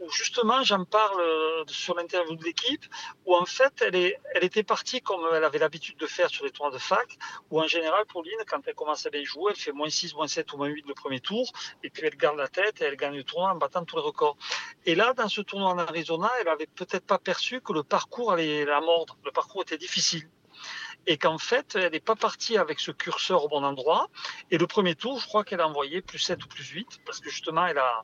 [0.00, 2.84] où justement j'en parle euh, sur l'interview de l'équipe,
[3.26, 6.72] où en fait elle, était partie comme elle avait l'habitude de faire sur les tournois
[6.72, 7.18] de fac,
[7.50, 10.28] où en général Pauline, quand elle commence à bien jouer, elle fait moins 6, moins
[10.28, 11.50] 7 ou moins 8 le premier tour,
[11.82, 14.02] et puis elle garde la tête et elle gagne le tournoi en battant tous les
[14.02, 14.36] records.
[14.86, 18.32] Et là, dans ce tournoi en Arizona, elle avait peut-être pas perçu que le parcours
[18.32, 20.28] allait la mordre, le parcours était difficile
[21.06, 24.08] et qu'en fait, elle n'est pas partie avec ce curseur au bon endroit.
[24.50, 27.20] Et le premier tour, je crois qu'elle a envoyé plus 7 ou plus 8, parce
[27.20, 28.02] que justement, elle a,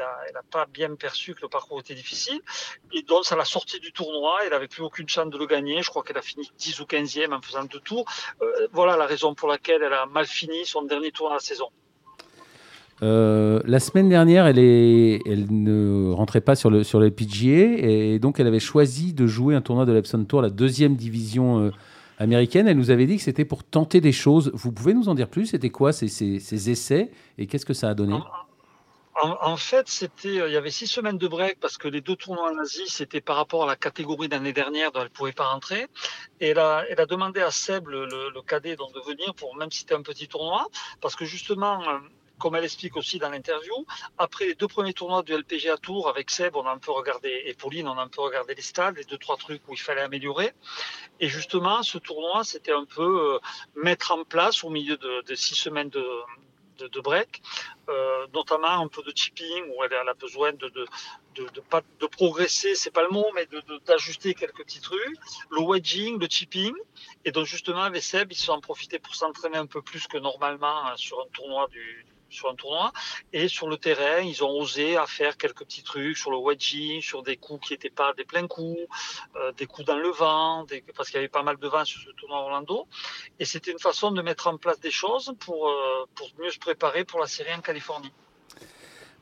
[0.00, 2.40] elle n'a pas bien perçu que le parcours était difficile.
[2.92, 5.82] Et donc, à la sortie du tournoi, elle n'avait plus aucune chance de le gagner.
[5.82, 8.04] Je crois qu'elle a fini 10 ou 15e en faisant deux tours.
[8.42, 11.40] Euh, voilà la raison pour laquelle elle a mal fini son dernier tour de la
[11.40, 11.68] saison.
[13.02, 17.76] Euh, la semaine dernière, elle, est, elle ne rentrait pas sur le, sur le PGA
[17.78, 21.58] et donc elle avait choisi de jouer un tournoi de l'Epson Tour, la deuxième division
[21.58, 21.70] euh,
[22.18, 22.68] américaine.
[22.68, 24.52] Elle nous avait dit que c'était pour tenter des choses.
[24.54, 25.46] Vous pouvez nous en dire plus?
[25.46, 28.16] C'était quoi ces, ces, ces, essais et qu'est-ce que ça a donné?
[29.22, 32.16] En, fait, c'était, euh, il y avait six semaines de break parce que les deux
[32.16, 35.32] tournois en Asie, c'était par rapport à la catégorie d'année dernière dont elle ne pouvait
[35.32, 35.86] pas rentrer.
[36.40, 39.70] Et elle a, elle a demandé à Seb, le, cadet, donc, de venir pour même
[39.70, 40.66] si c'était un petit tournoi,
[41.00, 41.98] parce que justement, euh,
[42.38, 43.86] comme elle explique aussi dans l'interview,
[44.18, 47.42] après les deux premiers tournois du LPGA Tour avec Seb, on a un peu regardé,
[47.46, 49.80] et Pauline, on a un peu regardé les stades, les deux, trois trucs où il
[49.80, 50.52] fallait améliorer.
[51.20, 53.38] Et justement, ce tournoi, c'était un peu euh,
[53.76, 56.04] mettre en place au milieu de, de six semaines de,
[56.78, 57.42] de, break,
[57.88, 60.86] euh, notamment un peu de chipping où elle, a besoin de, de,
[61.34, 63.46] de, pas, de progresser, c'est pas le mot, mais
[63.86, 65.16] d'ajuster quelques petits trucs,
[65.50, 66.74] le wedging, le chipping.
[67.24, 70.18] Et donc justement avec ils se sont en profité pour s'entraîner un peu plus que
[70.18, 72.92] normalement hein, sur un tournoi du, sur un tournoi.
[73.32, 77.00] Et sur le terrain, ils ont osé à faire quelques petits trucs sur le wedgie,
[77.00, 78.80] sur des coups qui n'étaient pas des pleins coups,
[79.36, 80.66] euh, des coups dans le vent,
[80.96, 82.86] parce qu'il y avait pas mal de vent sur ce tournoi Orlando.
[83.38, 86.58] Et c'était une façon de mettre en place des choses pour, euh, pour mieux se
[86.58, 88.12] préparer pour la série en Californie.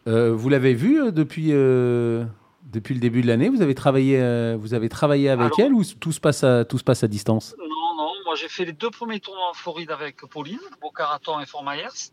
[0.09, 3.49] Euh, vous l'avez vu depuis, depuis le début de l'année?
[3.49, 4.17] Vous, avez travaillé,
[4.57, 7.55] vous avez travaillé avec elle ou tout se, passe à, tout se passe à distance?
[7.59, 8.13] Non, non.
[8.25, 11.63] Moi, j'ai fait les deux premiers tournois en Floride avec Pauline, Boca Raton et Fort
[11.63, 12.13] Myers.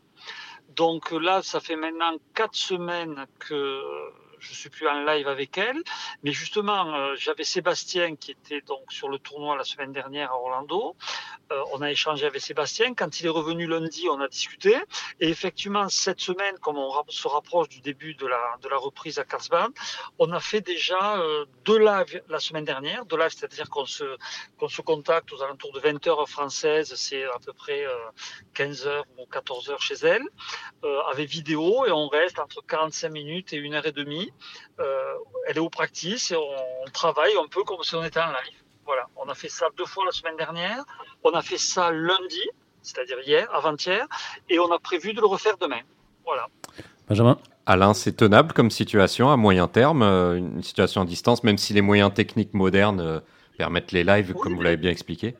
[0.80, 3.82] Donc là, ça fait maintenant quatre semaines que
[4.40, 5.82] je suis plus en live avec elle,
[6.24, 10.36] mais justement, euh, j'avais Sébastien qui était donc sur le tournoi la semaine dernière à
[10.36, 10.96] Orlando.
[11.52, 12.94] Euh, on a échangé avec Sébastien.
[12.94, 14.76] Quand il est revenu lundi, on a discuté.
[15.20, 19.20] Et effectivement, cette semaine, comme on se rapproche du début de la, de la reprise
[19.20, 19.72] à Carlsbad,
[20.20, 23.06] on a fait déjà euh, deux lives la semaine dernière.
[23.06, 24.18] Deux lives, c'est-à-dire qu'on se,
[24.58, 27.86] qu'on se contacte aux alentours de 20h française, c'est à peu près
[28.56, 30.24] 15h ou 14h chez elle,
[31.12, 34.29] avec vidéo, et on reste entre 45 minutes et 1h30
[34.80, 35.14] euh,
[35.48, 38.58] elle est au practice et on travaille un peu comme si on était en live.
[38.86, 40.84] Voilà, on a fait ça deux fois la semaine dernière,
[41.24, 42.42] on a fait ça lundi,
[42.82, 44.08] c'est-à-dire hier, avant-hier,
[44.50, 45.82] et on a prévu de le refaire demain.
[46.26, 46.48] Voilà.
[47.08, 47.38] Benjamin?
[47.66, 51.74] Alain, c'est tenable comme situation à moyen terme, euh, une situation à distance, même si
[51.74, 53.20] les moyens techniques modernes euh,
[53.60, 55.36] permettent les lives, comme vous l'avez bien expliqué?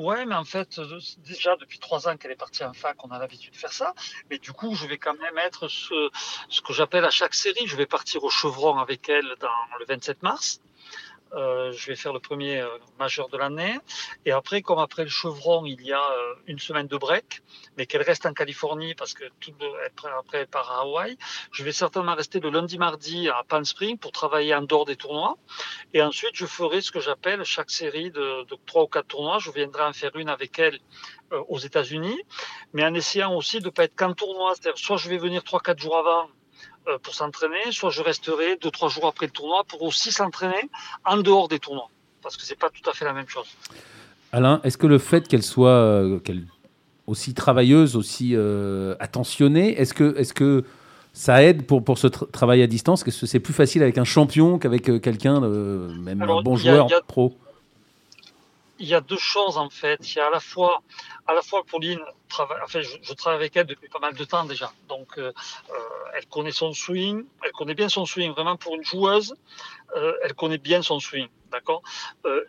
[0.00, 3.10] Ouais, mais en fait, euh, déjà depuis trois ans qu'elle est partie en fac, on
[3.10, 3.94] a l'habitude de faire ça.
[4.30, 6.08] Mais du coup, je vais quand même être ce,
[6.48, 7.66] ce que j'appelle à chaque série.
[7.66, 10.62] Je vais partir au Chevron avec elle dans le 27 mars.
[11.34, 13.78] Euh, je vais faire le premier euh, majeur de l'année.
[14.24, 17.42] Et après, comme après le chevron, il y a euh, une semaine de break,
[17.76, 19.52] mais qu'elle reste en Californie parce que tout
[20.18, 21.16] après elle part à Hawaï,
[21.52, 24.96] je vais certainement rester le lundi, mardi à Palm Springs pour travailler en dehors des
[24.96, 25.36] tournois.
[25.94, 29.38] Et ensuite, je ferai ce que j'appelle chaque série de, trois ou quatre tournois.
[29.38, 30.78] Je viendrai en faire une avec elle
[31.48, 32.20] aux États-Unis.
[32.72, 34.54] mais en essayant aussi de ne pas être qu'en tournoi.
[34.54, 36.28] C'est-à-dire, soit je vais venir 3-4 jours avant
[37.02, 40.68] pour s'entraîner, soit je resterai 2-3 jours après le tournoi pour aussi s'entraîner
[41.04, 41.88] en dehors des tournois.
[42.22, 43.46] Parce que c'est pas tout à fait la même chose.
[44.32, 46.44] Alain, est-ce que le fait qu'elle soit euh, qu'elle
[47.06, 50.64] aussi travailleuse, aussi euh, attentionnée, est-ce que, est que
[51.12, 53.06] ça aide pour, pour ce travail à distance?
[53.06, 57.36] Est-ce que c'est plus facile avec un champion qu'avec quelqu'un, même un bon joueur pro?
[58.80, 59.98] Il y a deux choses en fait.
[60.00, 60.82] Il y a à la fois,
[61.26, 64.44] à la fois Pauline, travaille, enfin, je, travaille avec elle depuis pas mal de temps
[64.44, 64.72] déjà.
[64.88, 65.32] Donc, euh,
[65.70, 65.74] euh,
[66.14, 68.32] elle connaît son swing, elle connaît bien son swing.
[68.32, 69.34] Vraiment pour une joueuse,
[69.96, 71.82] euh, elle connaît bien son swing, d'accord?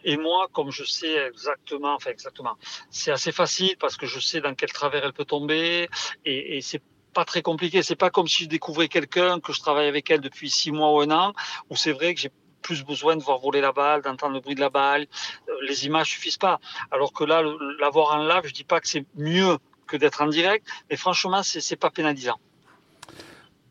[0.04, 2.56] et moi, comme je sais exactement, enfin exactement,
[2.90, 5.90] c'est assez facile parce que je sais dans quel travers elle peut tomber
[6.26, 6.82] et, et c'est
[7.14, 7.84] pas très compliqué.
[7.84, 10.94] C'est pas comme si je découvrais quelqu'un que je travaille avec elle depuis six mois
[10.94, 11.34] ou un an,
[11.70, 12.32] où c'est vrai que j'ai
[12.62, 15.08] plus besoin de voir voler la balle, d'entendre le bruit de la balle.
[15.50, 16.60] Euh, les images suffisent pas.
[16.92, 17.44] Alors que là,
[17.80, 21.42] l'avoir en live, je dis pas que c'est mieux que d'être en direct, mais franchement,
[21.44, 22.40] c'est pas pénalisant.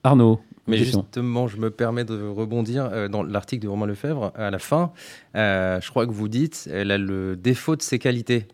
[0.05, 0.41] Arnaud.
[0.67, 4.33] Mais justement, je me permets de rebondir euh, dans l'article de Romain Lefebvre.
[4.37, 4.93] À la fin,
[5.35, 8.47] euh, je crois que vous dites, elle a le défaut de ses qualités,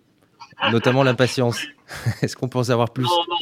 [0.73, 1.61] notamment l'impatience.
[2.23, 3.05] Est-ce qu'on peut en savoir plus?
[3.05, 3.37] Non, non,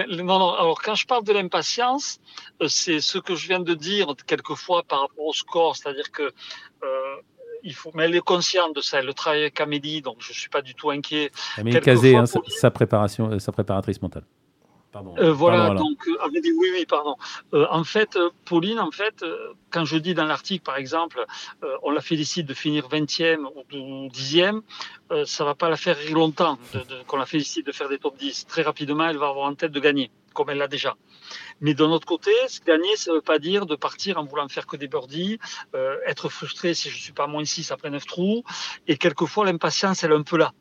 [0.00, 2.20] alors quand je parle de l'impatience,
[2.60, 6.22] euh, c'est ce que je viens de dire quelquefois par rapport au score, c'est-à-dire que
[6.22, 7.16] euh,
[7.62, 8.98] il faut, mais elle est consciente de ça.
[8.98, 11.30] Elle travaille avec Amélie, donc je suis pas du tout inquiet.
[11.56, 14.24] Amélie Cazé, hein, sa, préparation, euh, sa préparatrice mentale.
[14.94, 17.16] Euh, voilà, donc euh, oui, oui, pardon.
[17.54, 19.24] Euh, en fait, Pauline, en fait,
[19.70, 21.24] quand je dis dans l'article, par exemple,
[21.82, 24.60] on la félicite de finir 20e ou 10e,
[25.24, 26.58] ça va pas la faire rire longtemps
[27.06, 28.46] qu'on la félicite de faire des top 10.
[28.46, 30.96] Très rapidement, elle va avoir en tête de gagner, comme elle l'a déjà.
[31.60, 32.30] Mais d'un autre côté,
[32.66, 35.38] gagner, ça ne veut pas dire de partir en voulant faire que des birdies,
[36.06, 38.44] être frustré si je suis pas moins 6 après 9 trous.
[38.88, 40.52] Et quelquefois, l'impatience, elle est un peu là.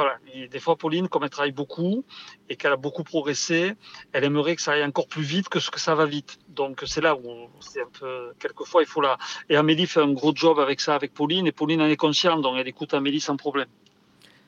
[0.00, 0.16] Voilà.
[0.50, 2.04] des fois, Pauline, comme elle travaille beaucoup
[2.48, 3.74] et qu'elle a beaucoup progressé,
[4.12, 6.38] elle aimerait que ça aille encore plus vite que ce que ça va vite.
[6.48, 7.20] Donc, c'est là où
[7.60, 9.18] c'est un peu, quelquefois, il faut la.
[9.50, 12.40] Et Amélie fait un gros job avec ça, avec Pauline, et Pauline en est consciente,
[12.40, 13.68] donc elle écoute Amélie sans problème.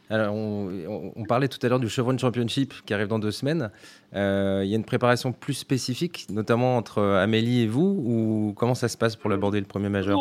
[0.08, 3.70] Alors, on, parlait tout à l'heure du Chevron Championship qui arrive dans deux semaines.
[4.14, 8.74] Euh, il y a une préparation plus spécifique, notamment entre Amélie et vous, ou comment
[8.74, 10.18] ça se passe pour l'aborder le premier majeur?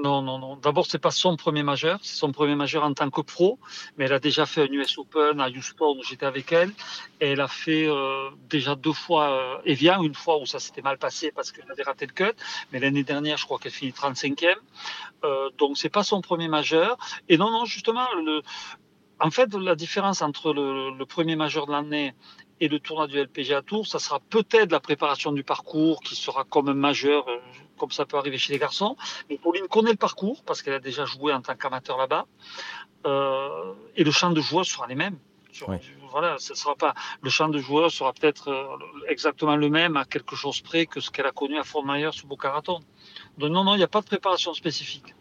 [0.00, 0.56] Non, non, non.
[0.56, 3.58] D'abord, c'est pas son premier majeur, c'est son premier majeur en tant que pro,
[3.96, 6.70] mais elle a déjà fait un US Open à Houston où j'étais avec elle.
[7.20, 10.82] Et elle a fait euh, déjà deux fois euh, Evian, une fois où ça s'était
[10.82, 12.36] mal passé parce qu'elle avait raté le cut,
[12.72, 14.54] mais l'année dernière, je crois qu'elle finit 35e.
[15.24, 16.96] Euh, donc, c'est pas son premier majeur.
[17.28, 18.06] Et non, non, justement,
[19.20, 22.14] en fait, la différence entre le, le premier majeur de l'année
[22.60, 26.44] et le tournoi du LPGA Tour, ça sera peut-être la préparation du parcours qui sera
[26.44, 27.38] comme un majeur, euh,
[27.78, 28.96] comme ça peut arriver chez les garçons.
[29.28, 32.26] Mais Pauline connaît le parcours parce qu'elle a déjà joué en tant qu'amateur là-bas.
[33.06, 35.18] Euh, et le champ de joueurs sera les mêmes.
[36.10, 40.04] Voilà, ce sera pas le champ de joueurs sera peut-être euh, exactement le même à
[40.04, 42.80] quelque chose près que ce qu'elle a connu à Fort Myers ou Boca Raton.
[43.38, 45.14] Donc non, non, il n'y a pas de préparation spécifique.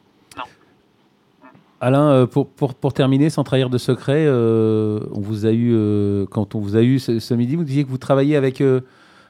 [1.81, 5.73] Alain, euh, pour, pour, pour, terminer, sans trahir de secret, euh, on vous a eu,
[5.73, 8.61] euh, quand on vous a eu ce, midi, vous disiez que vous travaillez avec,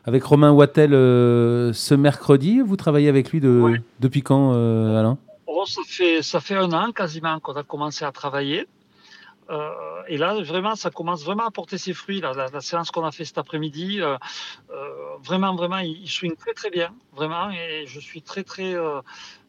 [0.06, 2.60] avec Romain Wattel ce mercredi.
[2.62, 5.18] Vous travaillez avec lui de, depuis quand, Alain?
[5.46, 8.68] Oh, ça, fait, ça fait un an quasiment qu'on a commencé à travailler.
[10.08, 12.22] Et là, vraiment, ça commence vraiment à porter ses fruits.
[12.22, 14.00] La, séance qu'on a fait cet après-midi,
[15.24, 17.50] vraiment, vraiment, il, swing très, très bien, vraiment.
[17.52, 18.76] Et je suis très, très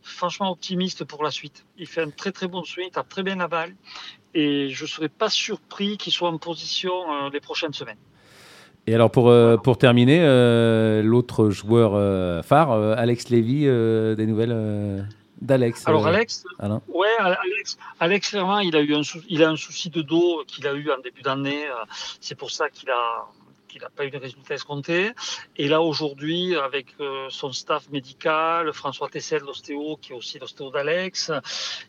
[0.02, 1.64] franchement optimiste pour la suite.
[1.78, 3.74] Il fait un très très bon swing, il tape très bien la balle
[4.34, 7.98] et je ne serais pas surpris qu'il soit en position euh, les prochaines semaines.
[8.86, 15.06] Et alors pour, euh, pour terminer, euh, l'autre joueur phare, Alex Lévy, des nouvelles
[15.40, 15.86] d'Alex.
[15.86, 16.44] Alors Alex,
[16.88, 20.66] ouais, Alex, Alex clairement, il a eu un, il a un souci de dos qu'il
[20.66, 21.66] a eu en début d'année.
[22.20, 23.26] C'est pour ça qu'il a
[23.70, 25.12] qu'il n'a pas eu de résultats escomptés.
[25.56, 30.70] Et là, aujourd'hui, avec euh, son staff médical, François Tessel, l'ostéo, qui est aussi l'ostéo
[30.70, 31.30] d'Alex,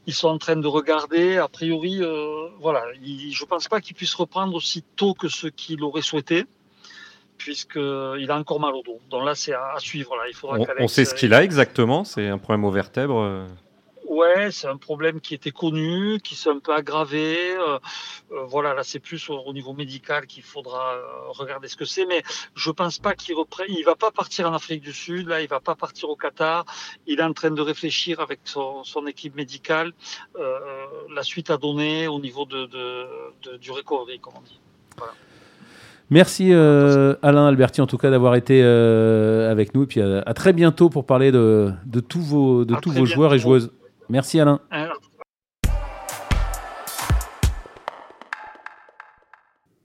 [0.05, 1.37] ils sont en train de regarder.
[1.37, 5.47] A priori, euh, voilà, je ne pense pas qu'il puisse reprendre aussi tôt que ce
[5.47, 6.45] qu'il aurait souhaité
[7.43, 8.99] puisqu'il a encore mal au dos.
[9.09, 10.15] Donc là, c'est à, suivre.
[10.15, 10.23] Là.
[10.27, 13.47] Il faudra on, on sait ce qu'il a exactement C'est un problème aux vertèbres
[14.11, 17.55] Ouais, c'est un problème qui était connu, qui s'est un peu aggravé.
[17.55, 17.79] Euh,
[18.33, 22.05] euh, voilà, là, c'est plus au, niveau médical qu'il faudra euh, regarder ce que c'est.
[22.05, 22.21] Mais
[22.53, 23.67] je pense pas qu'il reprenne.
[23.69, 25.29] Il va pas partir en Afrique du Sud.
[25.29, 26.65] Là, il va pas partir au Qatar.
[27.07, 29.93] Il est en train de réfléchir avec son, équipe médicale
[30.35, 32.67] la suite à donner au niveau de,
[33.57, 34.59] du recovery, comme on dit.
[36.11, 40.89] Merci Alain Alberti en tout cas d'avoir été avec nous et puis à, très bientôt
[40.89, 41.73] pour parler de,
[42.07, 43.71] tous vos, de tous vos joueurs et joueuses.
[44.09, 44.59] Merci Alain.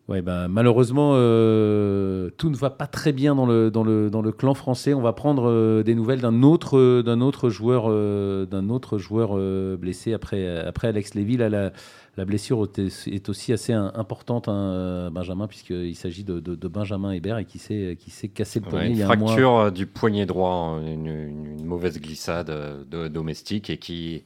[0.08, 4.22] Ouais, bah, malheureusement, euh, tout ne va pas très bien dans le, dans le, dans
[4.22, 4.94] le clan français.
[4.94, 9.36] On va prendre euh, des nouvelles d'un autre, d'un autre joueur, euh, d'un autre joueur
[9.76, 11.36] blessé après, après Alex Lévy.
[11.36, 11.72] Là, la,
[12.16, 17.44] la blessure est aussi assez importante, hein, Benjamin, puisqu'il s'agit de, de, Benjamin Hébert et
[17.44, 18.90] qui s'est, qui s'est cassé le poignet.
[18.90, 22.50] une fracture du poignet droit, hein, une, une, mauvaise glissade
[22.88, 24.22] domestique et qui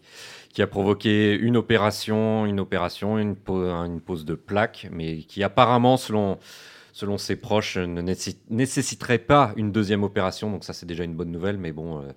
[0.53, 5.97] qui a provoqué une opération, une opération, une, une pose de plaque, mais qui apparemment,
[5.97, 6.39] selon,
[6.93, 8.03] selon ses proches, ne
[8.51, 10.51] nécessiterait pas une deuxième opération.
[10.51, 11.57] Donc ça, c'est déjà une bonne nouvelle.
[11.57, 12.13] Mais bon, euh,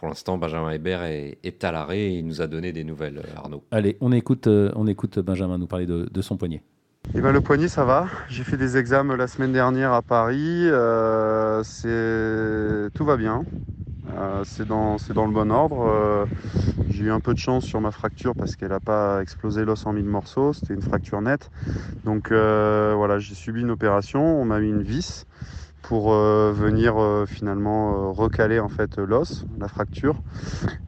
[0.00, 3.36] pour l'instant, Benjamin Hébert est, à l'arrêt et il nous a donné des nouvelles, euh,
[3.36, 3.62] Arnaud.
[3.70, 6.62] Allez, on écoute, euh, on écoute Benjamin nous parler de, son poignet.
[7.14, 8.06] Eh ben, le poignet, ça va.
[8.28, 10.64] J'ai fait des examens la semaine dernière à Paris.
[11.64, 13.44] c'est tout va bien.
[14.16, 15.86] Euh, c'est dans, dans, le bon ordre.
[15.88, 16.26] Euh,
[16.88, 19.86] j'ai eu un peu de chance sur ma fracture parce qu'elle n'a pas explosé l'os
[19.86, 20.52] en mille morceaux.
[20.52, 21.50] C'était une fracture nette.
[22.04, 24.40] Donc euh, voilà, j'ai subi une opération.
[24.40, 25.26] On m'a mis une vis
[25.90, 26.94] pour venir
[27.26, 30.14] finalement recaler en fait l'os, la fracture.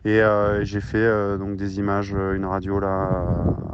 [0.05, 0.21] Et
[0.63, 3.11] j'ai fait donc des images, une radio là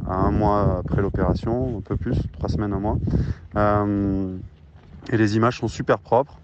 [0.09, 2.97] à un mois après l'opération, un peu plus, trois semaines, un mois.
[5.13, 6.39] et les images sont super propres.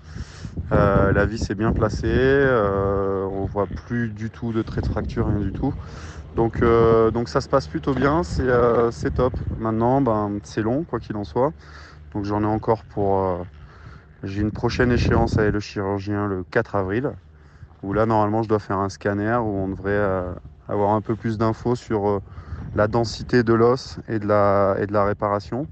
[0.73, 4.91] Euh, la vis est bien placée, euh, on voit plus du tout de traits de
[4.91, 5.73] fracture, rien du tout.
[6.37, 9.33] Donc, euh, donc ça se passe plutôt bien, c'est top.
[9.59, 11.53] Maintenant, ben, c'est long, quoi qu'il en soit.
[12.13, 13.45] Donc j'en ai encore pour...
[14.25, 17.13] J'ai une prochaine échéance avec le chirurgien le 4 avril,
[17.83, 20.03] où là, normalement, je dois faire un scanner, où on devrait
[20.69, 22.21] avoir un peu plus d'infos sur
[22.75, 25.67] la densité de l'os et, de la, et de la réparation.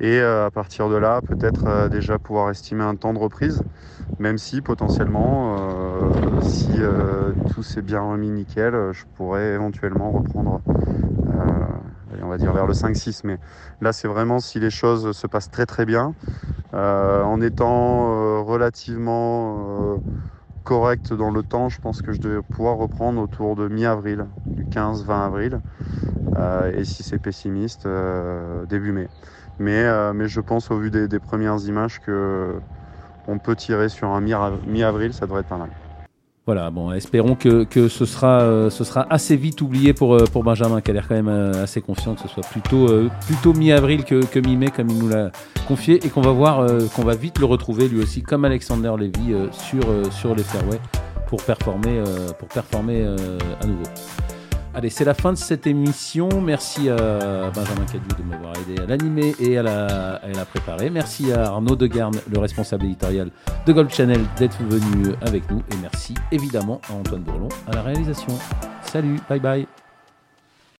[0.00, 3.62] Et à partir de là, peut-être déjà pouvoir estimer un temps de reprise
[4.18, 10.60] même si potentiellement, euh, si euh, tout s'est bien remis nickel, je pourrais éventuellement reprendre,
[12.12, 13.24] euh, on va dire vers le 5-6.
[13.24, 13.38] Mais
[13.80, 16.14] là, c'est vraiment si les choses se passent très très bien,
[16.72, 20.02] en étant relativement
[20.64, 24.64] correct dans le temps, je pense que je devais pouvoir reprendre autour de mi-avril, du
[24.66, 25.60] 15-20 avril.
[26.74, 27.88] et si c'est pessimiste,
[28.68, 29.08] début mai.
[29.58, 32.60] Mais, mais je pense au vu des premières images que
[33.26, 35.70] on peut tirer sur un mi-avril, ça devrait être pas mal.
[36.48, 40.44] Voilà, bon, espérons que, ce, sera, euh, ce sera assez vite oublié pour, euh, pour
[40.44, 42.88] Benjamin, qui a l'air quand même euh, assez confiant que ce soit plutôt,
[43.26, 45.30] plutôt mi-avril que, mi-mai, comme il nous l'a
[45.66, 49.34] confié, et qu'on va voir qu'on va vite le retrouver lui aussi, comme Alexander Levy,
[49.52, 50.80] sur, sur les fairways
[51.26, 52.02] pour performer,
[52.38, 53.84] pour performer à nouveau.
[54.78, 56.28] Allez, c'est la fin de cette émission.
[56.40, 60.88] Merci à Benjamin Cadieu de m'avoir aidé à l'animer et à la, préparer.
[60.88, 63.32] Merci à Arnaud Degarne, le responsable éditorial
[63.66, 65.64] de Gold Channel, d'être venu avec nous.
[65.72, 68.38] Et merci évidemment à Antoine Bourlon à la réalisation.
[68.82, 69.66] Salut, bye bye.